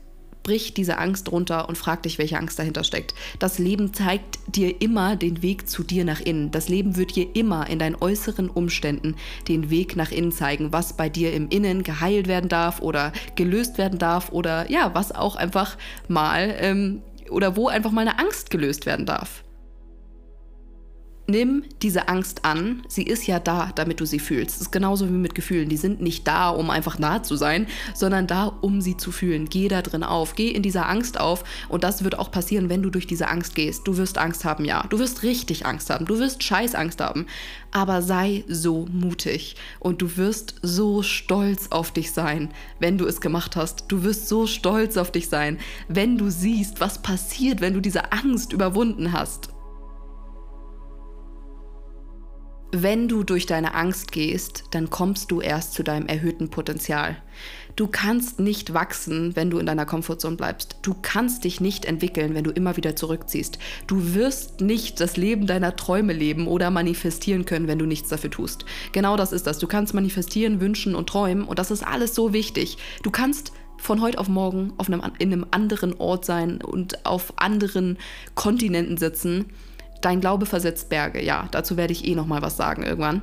Brich 0.43 0.75
diese 0.75 0.99
Angst 0.99 1.31
runter 1.31 1.69
und 1.69 1.77
frag 1.77 2.03
dich, 2.03 2.19
welche 2.19 2.39
Angst 2.39 2.59
dahinter 2.59 2.85
steckt. 2.85 3.15
Das 3.39 3.59
Leben 3.59 3.93
zeigt 3.95 4.39
dir 4.47 4.81
immer 4.81 5.17
den 5.17 5.43
Weg 5.43 5.69
zu 5.69 5.83
dir 5.83 6.05
nach 6.05 6.21
innen. 6.21 6.51
Das 6.51 6.69
Leben 6.69 6.97
wird 6.97 7.17
dir 7.17 7.29
immer 7.35 7.69
in 7.69 7.79
deinen 7.79 7.97
äußeren 7.97 8.49
Umständen 8.51 9.17
den 9.49 9.71
Weg 9.71 9.97
nach 9.97 10.11
innen 10.11 10.33
zeigen, 10.33 10.73
was 10.73 10.97
bei 10.97 11.09
dir 11.09 11.33
im 11.33 11.49
Innen 11.49 11.83
geheilt 11.83 12.29
werden 12.29 12.49
darf 12.49 12.81
oder 12.81 13.13
gelöst 13.37 13.79
werden 13.79 13.99
darf 13.99 14.31
oder 14.33 14.71
ja, 14.71 14.95
was 14.95 15.13
auch 15.13 15.37
einfach 15.37 15.77
mal 16.09 16.55
ähm, 16.59 17.03
oder 17.31 17.57
wo 17.57 17.69
einfach 17.69 17.93
mal 17.93 18.03
eine 18.07 18.19
Angst 18.19 18.51
gelöst 18.51 18.87
werden 18.87 19.07
darf. 19.07 19.45
Nimm 21.31 21.63
diese 21.81 22.09
Angst 22.09 22.45
an. 22.45 22.83
Sie 22.89 23.05
ist 23.05 23.25
ja 23.29 23.39
da, 23.39 23.71
damit 23.75 24.01
du 24.01 24.05
sie 24.05 24.19
fühlst. 24.19 24.57
Es 24.57 24.63
ist 24.63 24.73
genauso 24.73 25.07
wie 25.09 25.13
mit 25.13 25.37
Gefühlen. 25.37 25.69
Die 25.69 25.77
sind 25.77 26.01
nicht 26.01 26.27
da, 26.27 26.49
um 26.49 26.71
einfach 26.71 26.99
nah 26.99 27.23
zu 27.23 27.37
sein, 27.37 27.69
sondern 27.95 28.27
da, 28.27 28.47
um 28.47 28.81
sie 28.81 28.97
zu 28.97 29.13
fühlen. 29.13 29.49
Geh 29.49 29.69
da 29.69 29.81
drin 29.81 30.03
auf. 30.03 30.35
Geh 30.35 30.49
in 30.49 30.63
dieser 30.63 30.89
Angst 30.89 31.21
auf. 31.21 31.45
Und 31.69 31.85
das 31.85 32.03
wird 32.03 32.19
auch 32.19 32.33
passieren, 32.33 32.69
wenn 32.69 32.83
du 32.83 32.91
durch 32.91 33.07
diese 33.07 33.29
Angst 33.29 33.55
gehst. 33.55 33.87
Du 33.87 33.97
wirst 33.97 34.19
Angst 34.19 34.45
haben, 34.45 34.65
ja. 34.65 34.85
Du 34.91 34.99
wirst 34.99 35.23
richtig 35.23 35.67
Angst 35.67 35.89
haben. 35.89 36.05
Du 36.05 36.19
wirst 36.19 36.43
scheiß 36.43 36.75
Angst 36.75 37.01
haben. 37.01 37.27
Aber 37.71 38.03
sei 38.03 38.45
so 38.49 38.87
mutig. 38.91 39.55
Und 39.79 40.03
du 40.03 40.17
wirst 40.17 40.57
so 40.63 41.03
stolz 41.03 41.69
auf 41.71 41.93
dich 41.93 42.11
sein, 42.11 42.51
wenn 42.81 42.99
du 42.99 43.07
es 43.07 43.21
gemacht 43.21 43.55
hast. 43.55 43.85
Du 43.87 44.03
wirst 44.03 44.29
so 44.29 44.49
stolz 44.49 44.97
auf 44.97 45.13
dich 45.13 45.29
sein, 45.29 45.59
wenn 45.87 46.19
du 46.19 46.29
siehst, 46.29 46.81
was 46.81 47.03
passiert, 47.03 47.61
wenn 47.61 47.75
du 47.75 47.81
diese 47.81 48.11
Angst 48.11 48.53
überwunden 48.53 49.13
hast. 49.13 49.51
Wenn 52.73 53.09
du 53.09 53.25
durch 53.25 53.47
deine 53.47 53.75
Angst 53.75 54.13
gehst, 54.13 54.65
dann 54.71 54.91
kommst 54.91 55.31
du 55.31 55.41
erst 55.41 55.75
zu 55.75 55.83
deinem 55.83 56.07
erhöhten 56.07 56.51
Potenzial. 56.51 57.17
Du 57.77 57.89
kannst 57.89 58.39
nicht 58.39 58.75
wachsen, 58.75 59.35
wenn 59.37 59.51
du 59.51 59.59
in 59.59 59.67
deiner 59.67 59.87
Komfortzone 59.87 60.37
bleibst. 60.37 60.77
Du 60.83 60.95
kannst 61.01 61.45
dich 61.45 61.61
nicht 61.61 61.85
entwickeln, 61.85 62.35
wenn 62.35 62.45
du 62.45 62.51
immer 62.51 62.77
wieder 62.77 62.95
zurückziehst. 62.95 63.59
Du 63.87 64.15
wirst 64.15 64.61
nicht 64.61 65.01
das 65.01 65.17
Leben 65.17 65.47
deiner 65.47 65.77
Träume 65.77 66.13
leben 66.13 66.47
oder 66.47 66.71
manifestieren 66.71 67.45
können, 67.45 67.69
wenn 67.69 67.79
du 67.79 67.87
nichts 67.87 68.09
dafür 68.09 68.31
tust. 68.31 68.65
Genau 68.93 69.17
das 69.17 69.33
ist 69.33 69.47
das. 69.47 69.59
Du 69.59 69.67
kannst 69.67 69.95
manifestieren, 69.95 70.61
wünschen 70.61 70.95
und 70.95 71.09
träumen 71.09 71.45
und 71.45 71.59
das 71.59 71.71
ist 71.71 71.87
alles 71.87 72.15
so 72.15 72.33
wichtig. 72.33 72.79
Du 73.03 73.11
kannst 73.11 73.53
von 73.79 74.01
heute 74.03 74.19
auf 74.19 74.29
morgen 74.29 74.73
auf 74.77 74.89
einem, 74.89 75.03
in 75.19 75.33
einem 75.33 75.47
anderen 75.51 75.95
Ort 75.99 76.25
sein 76.25 76.61
und 76.61 77.07
auf 77.07 77.33
anderen 77.37 77.99
Kontinenten 78.35 78.99
sitzen 78.99 79.47
Dein 80.01 80.21
Glaube 80.21 80.47
versetzt 80.47 80.89
Berge, 80.89 81.23
ja, 81.23 81.49
dazu 81.51 81.77
werde 81.77 81.93
ich 81.93 82.07
eh 82.07 82.15
noch 82.15 82.27
mal 82.27 82.43
was 82.43 82.57
sagen 82.57 82.83
irgendwann. 82.83 83.23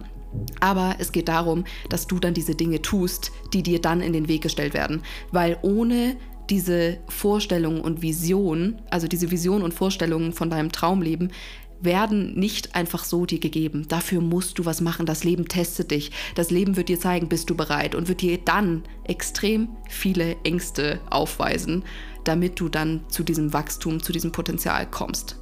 Aber 0.60 0.96
es 1.00 1.12
geht 1.12 1.28
darum, 1.28 1.64
dass 1.90 2.08
du 2.08 2.20
dann 2.20 2.34
diese 2.34 2.56
Dinge 2.56 2.82
tust, 2.82 3.32
die 3.54 3.64
dir 3.64 3.82
dann 3.82 4.02
in 4.02 4.14
den 4.14 4.28
Weg 4.28 4.42
gestellt 4.42 4.74
werden, 4.74 5.02
weil 5.32 5.58
ohne 5.62 6.18
diese 6.50 6.98
Vorstellungen 7.08 7.82
und 7.82 8.02
Vision, 8.02 8.82
also 8.90 9.08
diese 9.08 9.32
Vision 9.32 9.62
und 9.64 9.74
Vorstellungen 9.74 10.34
von 10.34 10.50
deinem 10.50 10.72
Traumleben, 10.72 11.32
werden 11.80 12.34
nicht 12.34 12.76
einfach 12.76 13.04
so 13.04 13.26
dir 13.26 13.40
gegeben. 13.40 13.86
Dafür 13.88 14.22
musst 14.22 14.58
du 14.58 14.66
was 14.66 14.82
machen. 14.82 15.06
Das 15.06 15.24
Leben 15.24 15.48
testet 15.48 15.92
dich. 15.92 16.12
Das 16.36 16.50
Leben 16.50 16.76
wird 16.76 16.90
dir 16.90 17.00
zeigen, 17.00 17.30
bist 17.30 17.50
du 17.50 17.56
bereit 17.56 17.94
und 17.94 18.08
wird 18.08 18.22
dir 18.22 18.40
dann 18.40 18.84
extrem 19.04 19.70
viele 19.90 20.36
Ängste 20.44 21.00
aufweisen, 21.10 21.84
damit 22.24 22.60
du 22.60 22.70
dann 22.70 23.02
zu 23.10 23.24
diesem 23.24 23.54
Wachstum, 23.54 24.02
zu 24.02 24.12
diesem 24.12 24.32
Potenzial 24.32 24.90
kommst. 24.90 25.38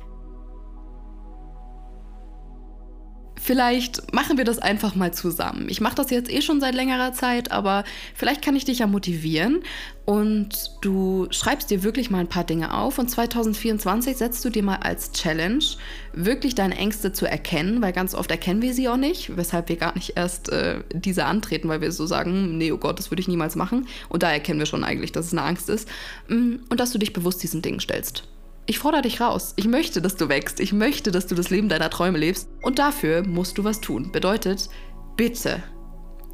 Vielleicht 3.46 4.12
machen 4.12 4.40
wir 4.40 4.44
das 4.44 4.58
einfach 4.58 4.96
mal 4.96 5.14
zusammen. 5.14 5.68
Ich 5.70 5.80
mache 5.80 5.94
das 5.94 6.10
jetzt 6.10 6.32
eh 6.32 6.42
schon 6.42 6.60
seit 6.60 6.74
längerer 6.74 7.14
Zeit, 7.14 7.52
aber 7.52 7.84
vielleicht 8.16 8.44
kann 8.44 8.56
ich 8.56 8.66
dich 8.66 8.80
ja 8.80 8.88
motivieren 8.88 9.62
und 10.04 10.72
du 10.82 11.28
schreibst 11.30 11.70
dir 11.70 11.84
wirklich 11.84 12.10
mal 12.10 12.18
ein 12.18 12.28
paar 12.28 12.44
Dinge 12.44 12.74
auf 12.74 12.98
und 12.98 13.08
2024 13.08 14.18
setzt 14.18 14.44
du 14.46 14.50
dir 14.50 14.64
mal 14.64 14.78
als 14.78 15.12
Challenge, 15.12 15.64
wirklich 16.12 16.56
deine 16.56 16.76
Ängste 16.76 17.14
zu 17.14 17.28
erkennen, 17.28 17.84
weil 17.84 17.94
ganz 17.94 18.16
oft 18.16 18.32
erkennen 18.32 18.64
wir 18.64 18.74
sie 18.74 18.90
auch 18.90 18.98
nicht, 18.98 19.38
weshalb 19.38 19.70
wir 19.70 19.76
gar 19.76 19.94
nicht 19.94 20.14
erst 20.16 20.50
äh, 20.50 20.80
diese 20.92 21.26
antreten, 21.26 21.70
weil 21.70 21.82
wir 21.82 21.92
so 21.92 22.08
sagen, 22.08 22.32
hm, 22.32 22.58
nee, 22.58 22.72
oh 22.72 22.80
Gott, 22.80 22.98
das 22.98 23.12
würde 23.12 23.22
ich 23.22 23.28
niemals 23.28 23.56
machen. 23.56 23.88
Und 24.10 24.24
da 24.24 24.32
erkennen 24.32 24.58
wir 24.58 24.66
schon 24.66 24.84
eigentlich, 24.84 25.12
dass 25.12 25.28
es 25.28 25.34
eine 25.34 25.44
Angst 25.44 25.70
ist. 25.70 25.88
Mm, 26.30 26.56
und 26.70 26.80
dass 26.80 26.90
du 26.90 26.98
dich 26.98 27.14
bewusst 27.14 27.44
diesen 27.44 27.62
Dingen 27.62 27.80
stellst. 27.80 28.24
Ich 28.68 28.80
fordere 28.80 29.04
dich 29.04 29.22
raus. 29.22 29.54
Ich 29.58 29.68
möchte, 29.68 30.02
dass 30.02 30.16
du 30.16 30.28
wächst. 30.28 30.60
Ich 30.60 30.74
möchte, 30.74 31.12
dass 31.12 31.28
du 31.28 31.36
das 31.36 31.52
Leben 31.52 31.70
deiner 31.70 31.92
Träume 31.92 32.18
lebst. 32.18 32.50
Und 32.64 32.80
dafür 32.80 33.22
musst 33.22 33.60
du 33.60 33.64
was 33.64 33.80
tun. 33.80 34.12
Bedeutet, 34.12 34.70
bitte 35.16 35.62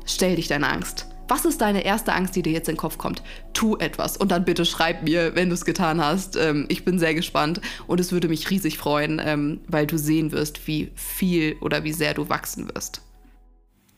stell 0.05 0.37
dich 0.37 0.47
deine 0.47 0.69
Angst. 0.69 1.07
Was 1.27 1.45
ist 1.45 1.61
deine 1.61 1.83
erste 1.83 2.13
Angst, 2.13 2.35
die 2.35 2.41
dir 2.41 2.53
jetzt 2.53 2.67
in 2.69 2.75
den 2.75 2.79
Kopf 2.79 2.97
kommt? 2.97 3.21
Tu 3.53 3.77
etwas 3.77 4.17
und 4.17 4.31
dann 4.31 4.43
bitte 4.43 4.65
schreib 4.65 5.03
mir, 5.03 5.35
wenn 5.35 5.49
du 5.49 5.55
es 5.55 5.65
getan 5.65 6.03
hast. 6.03 6.35
Ähm, 6.35 6.65
ich 6.67 6.83
bin 6.83 6.99
sehr 6.99 7.13
gespannt 7.13 7.61
und 7.87 7.99
es 7.99 8.11
würde 8.11 8.27
mich 8.27 8.49
riesig 8.49 8.77
freuen, 8.77 9.21
ähm, 9.23 9.61
weil 9.67 9.87
du 9.87 9.97
sehen 9.97 10.31
wirst, 10.31 10.67
wie 10.67 10.91
viel 10.95 11.55
oder 11.61 11.83
wie 11.83 11.93
sehr 11.93 12.13
du 12.13 12.27
wachsen 12.27 12.67
wirst. 12.73 13.01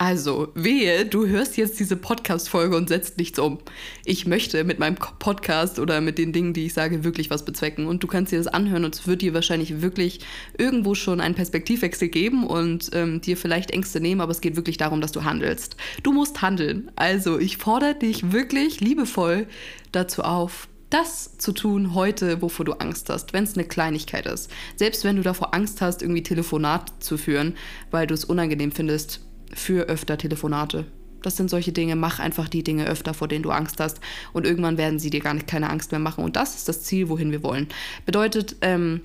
Also, 0.05 0.49
wehe, 0.53 1.05
du 1.05 1.27
hörst 1.27 1.55
jetzt 1.55 1.79
diese 1.79 1.95
Podcast-Folge 1.95 2.75
und 2.75 2.89
setzt 2.89 3.17
nichts 3.17 3.39
um. 3.39 3.59
Ich 4.03 4.27
möchte 4.27 4.65
mit 4.65 4.77
meinem 4.77 4.95
Podcast 4.95 5.79
oder 5.79 6.01
mit 6.01 6.17
den 6.17 6.33
Dingen, 6.33 6.51
die 6.51 6.65
ich 6.65 6.73
sage, 6.73 7.05
wirklich 7.05 7.29
was 7.29 7.45
bezwecken. 7.45 7.85
Und 7.85 8.03
du 8.03 8.07
kannst 8.07 8.33
dir 8.33 8.37
das 8.37 8.47
anhören 8.47 8.83
und 8.83 8.95
es 8.95 9.07
wird 9.07 9.21
dir 9.21 9.33
wahrscheinlich 9.33 9.81
wirklich 9.81 10.19
irgendwo 10.57 10.93
schon 10.93 11.21
einen 11.21 11.35
Perspektivwechsel 11.35 12.09
geben 12.09 12.45
und 12.45 12.89
ähm, 12.91 13.21
dir 13.21 13.37
vielleicht 13.37 13.71
Ängste 13.71 14.01
nehmen, 14.01 14.19
aber 14.19 14.33
es 14.33 14.41
geht 14.41 14.57
wirklich 14.57 14.75
darum, 14.75 14.99
dass 14.99 15.13
du 15.13 15.23
handelst. 15.23 15.77
Du 16.03 16.11
musst 16.11 16.41
handeln. 16.41 16.91
Also, 16.97 17.39
ich 17.39 17.55
fordere 17.55 17.95
dich 17.95 18.33
wirklich 18.33 18.81
liebevoll 18.81 19.47
dazu 19.93 20.23
auf, 20.23 20.67
das 20.89 21.37
zu 21.37 21.53
tun 21.53 21.93
heute, 21.93 22.41
wovor 22.41 22.65
du 22.65 22.73
Angst 22.73 23.07
hast, 23.07 23.31
wenn 23.31 23.45
es 23.45 23.53
eine 23.53 23.63
Kleinigkeit 23.63 24.25
ist. 24.25 24.51
Selbst 24.75 25.05
wenn 25.05 25.15
du 25.15 25.21
davor 25.21 25.53
Angst 25.53 25.79
hast, 25.79 26.01
irgendwie 26.01 26.23
Telefonat 26.23 26.91
zu 26.99 27.17
führen, 27.17 27.55
weil 27.89 28.05
du 28.05 28.13
es 28.13 28.25
unangenehm 28.25 28.73
findest, 28.73 29.21
für 29.55 29.87
öfter 29.87 30.17
Telefonate. 30.17 30.85
Das 31.21 31.37
sind 31.37 31.49
solche 31.49 31.71
Dinge, 31.71 31.95
mach 31.95 32.19
einfach 32.19 32.49
die 32.49 32.63
Dinge 32.63 32.85
öfter, 32.85 33.13
vor 33.13 33.27
denen 33.27 33.43
du 33.43 33.51
Angst 33.51 33.79
hast. 33.79 33.99
Und 34.33 34.45
irgendwann 34.45 34.77
werden 34.77 34.99
sie 34.99 35.09
dir 35.09 35.21
gar 35.21 35.33
nicht 35.33 35.47
keine 35.47 35.69
Angst 35.69 35.91
mehr 35.91 35.99
machen. 35.99 36.23
Und 36.23 36.35
das 36.35 36.55
ist 36.55 36.67
das 36.67 36.83
Ziel, 36.83 37.09
wohin 37.09 37.31
wir 37.31 37.43
wollen. 37.43 37.69
Bedeutet, 38.05 38.57
ähm, 38.61 39.01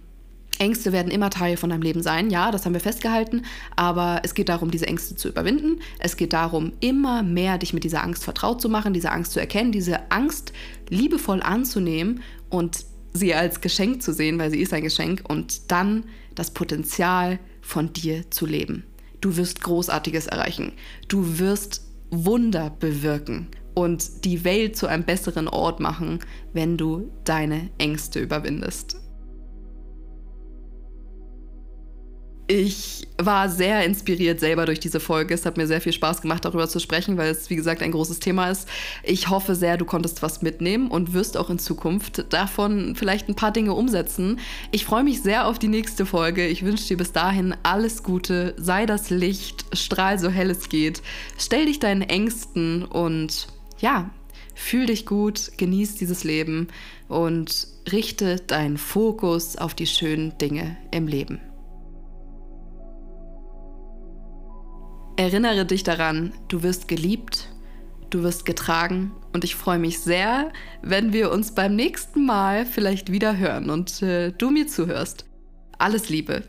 Ängste 0.58 0.92
werden 0.92 1.10
immer 1.12 1.30
Teil 1.30 1.56
von 1.56 1.70
deinem 1.70 1.82
Leben 1.82 2.02
sein, 2.02 2.30
ja, 2.30 2.50
das 2.50 2.64
haben 2.64 2.72
wir 2.72 2.80
festgehalten, 2.80 3.44
aber 3.76 4.22
es 4.24 4.34
geht 4.34 4.48
darum, 4.48 4.70
diese 4.70 4.86
Ängste 4.86 5.14
zu 5.14 5.28
überwinden. 5.28 5.80
Es 6.00 6.16
geht 6.16 6.32
darum, 6.32 6.72
immer 6.80 7.22
mehr 7.22 7.58
dich 7.58 7.72
mit 7.72 7.84
dieser 7.84 8.02
Angst 8.02 8.24
vertraut 8.24 8.60
zu 8.60 8.68
machen, 8.68 8.92
diese 8.92 9.12
Angst 9.12 9.32
zu 9.32 9.40
erkennen, 9.40 9.72
diese 9.72 10.10
Angst 10.10 10.52
liebevoll 10.88 11.42
anzunehmen 11.42 12.22
und 12.50 12.84
sie 13.12 13.34
als 13.34 13.60
Geschenk 13.60 14.02
zu 14.02 14.12
sehen, 14.12 14.38
weil 14.38 14.50
sie 14.50 14.60
ist 14.60 14.72
ein 14.72 14.82
Geschenk, 14.82 15.22
und 15.28 15.70
dann 15.70 16.04
das 16.34 16.50
Potenzial 16.50 17.38
von 17.60 17.92
dir 17.92 18.30
zu 18.30 18.46
leben. 18.46 18.84
Du 19.20 19.36
wirst 19.36 19.62
Großartiges 19.62 20.26
erreichen. 20.26 20.72
Du 21.08 21.38
wirst 21.38 21.82
Wunder 22.10 22.70
bewirken 22.70 23.48
und 23.74 24.24
die 24.24 24.44
Welt 24.44 24.76
zu 24.76 24.86
einem 24.86 25.04
besseren 25.04 25.48
Ort 25.48 25.80
machen, 25.80 26.20
wenn 26.52 26.76
du 26.76 27.12
deine 27.24 27.70
Ängste 27.78 28.20
überwindest. 28.20 28.96
Ich 32.50 33.06
war 33.18 33.50
sehr 33.50 33.84
inspiriert 33.84 34.40
selber 34.40 34.64
durch 34.64 34.80
diese 34.80 35.00
Folge. 35.00 35.34
Es 35.34 35.44
hat 35.44 35.58
mir 35.58 35.66
sehr 35.66 35.82
viel 35.82 35.92
Spaß 35.92 36.22
gemacht, 36.22 36.46
darüber 36.46 36.66
zu 36.66 36.78
sprechen, 36.80 37.18
weil 37.18 37.30
es, 37.30 37.50
wie 37.50 37.56
gesagt, 37.56 37.82
ein 37.82 37.92
großes 37.92 38.20
Thema 38.20 38.48
ist. 38.48 38.66
Ich 39.02 39.28
hoffe 39.28 39.54
sehr, 39.54 39.76
du 39.76 39.84
konntest 39.84 40.22
was 40.22 40.40
mitnehmen 40.40 40.90
und 40.90 41.12
wirst 41.12 41.36
auch 41.36 41.50
in 41.50 41.58
Zukunft 41.58 42.32
davon 42.32 42.94
vielleicht 42.96 43.28
ein 43.28 43.34
paar 43.34 43.50
Dinge 43.50 43.74
umsetzen. 43.74 44.40
Ich 44.70 44.86
freue 44.86 45.04
mich 45.04 45.20
sehr 45.20 45.46
auf 45.46 45.58
die 45.58 45.68
nächste 45.68 46.06
Folge. 46.06 46.46
Ich 46.46 46.64
wünsche 46.64 46.88
dir 46.88 46.96
bis 46.96 47.12
dahin 47.12 47.54
alles 47.64 48.02
Gute. 48.02 48.54
Sei 48.56 48.86
das 48.86 49.10
Licht, 49.10 49.66
strahl 49.74 50.18
so 50.18 50.30
hell 50.30 50.48
es 50.50 50.70
geht. 50.70 51.02
Stell 51.36 51.66
dich 51.66 51.80
deinen 51.80 52.00
Ängsten 52.00 52.86
und 52.86 53.48
ja, 53.78 54.08
fühl 54.54 54.86
dich 54.86 55.04
gut, 55.04 55.52
genieß 55.58 55.96
dieses 55.96 56.24
Leben 56.24 56.68
und 57.08 57.68
richte 57.92 58.36
deinen 58.36 58.78
Fokus 58.78 59.56
auf 59.56 59.74
die 59.74 59.86
schönen 59.86 60.38
Dinge 60.38 60.78
im 60.92 61.08
Leben. 61.08 61.40
Erinnere 65.18 65.66
dich 65.66 65.82
daran, 65.82 66.32
du 66.46 66.62
wirst 66.62 66.86
geliebt, 66.86 67.48
du 68.08 68.22
wirst 68.22 68.44
getragen 68.44 69.10
und 69.32 69.42
ich 69.42 69.56
freue 69.56 69.80
mich 69.80 69.98
sehr, 69.98 70.52
wenn 70.80 71.12
wir 71.12 71.32
uns 71.32 71.56
beim 71.56 71.74
nächsten 71.74 72.24
Mal 72.24 72.64
vielleicht 72.64 73.10
wieder 73.10 73.36
hören 73.36 73.68
und 73.68 74.00
äh, 74.00 74.30
du 74.30 74.50
mir 74.50 74.68
zuhörst. 74.68 75.24
Alles 75.76 76.08
Liebe. 76.08 76.44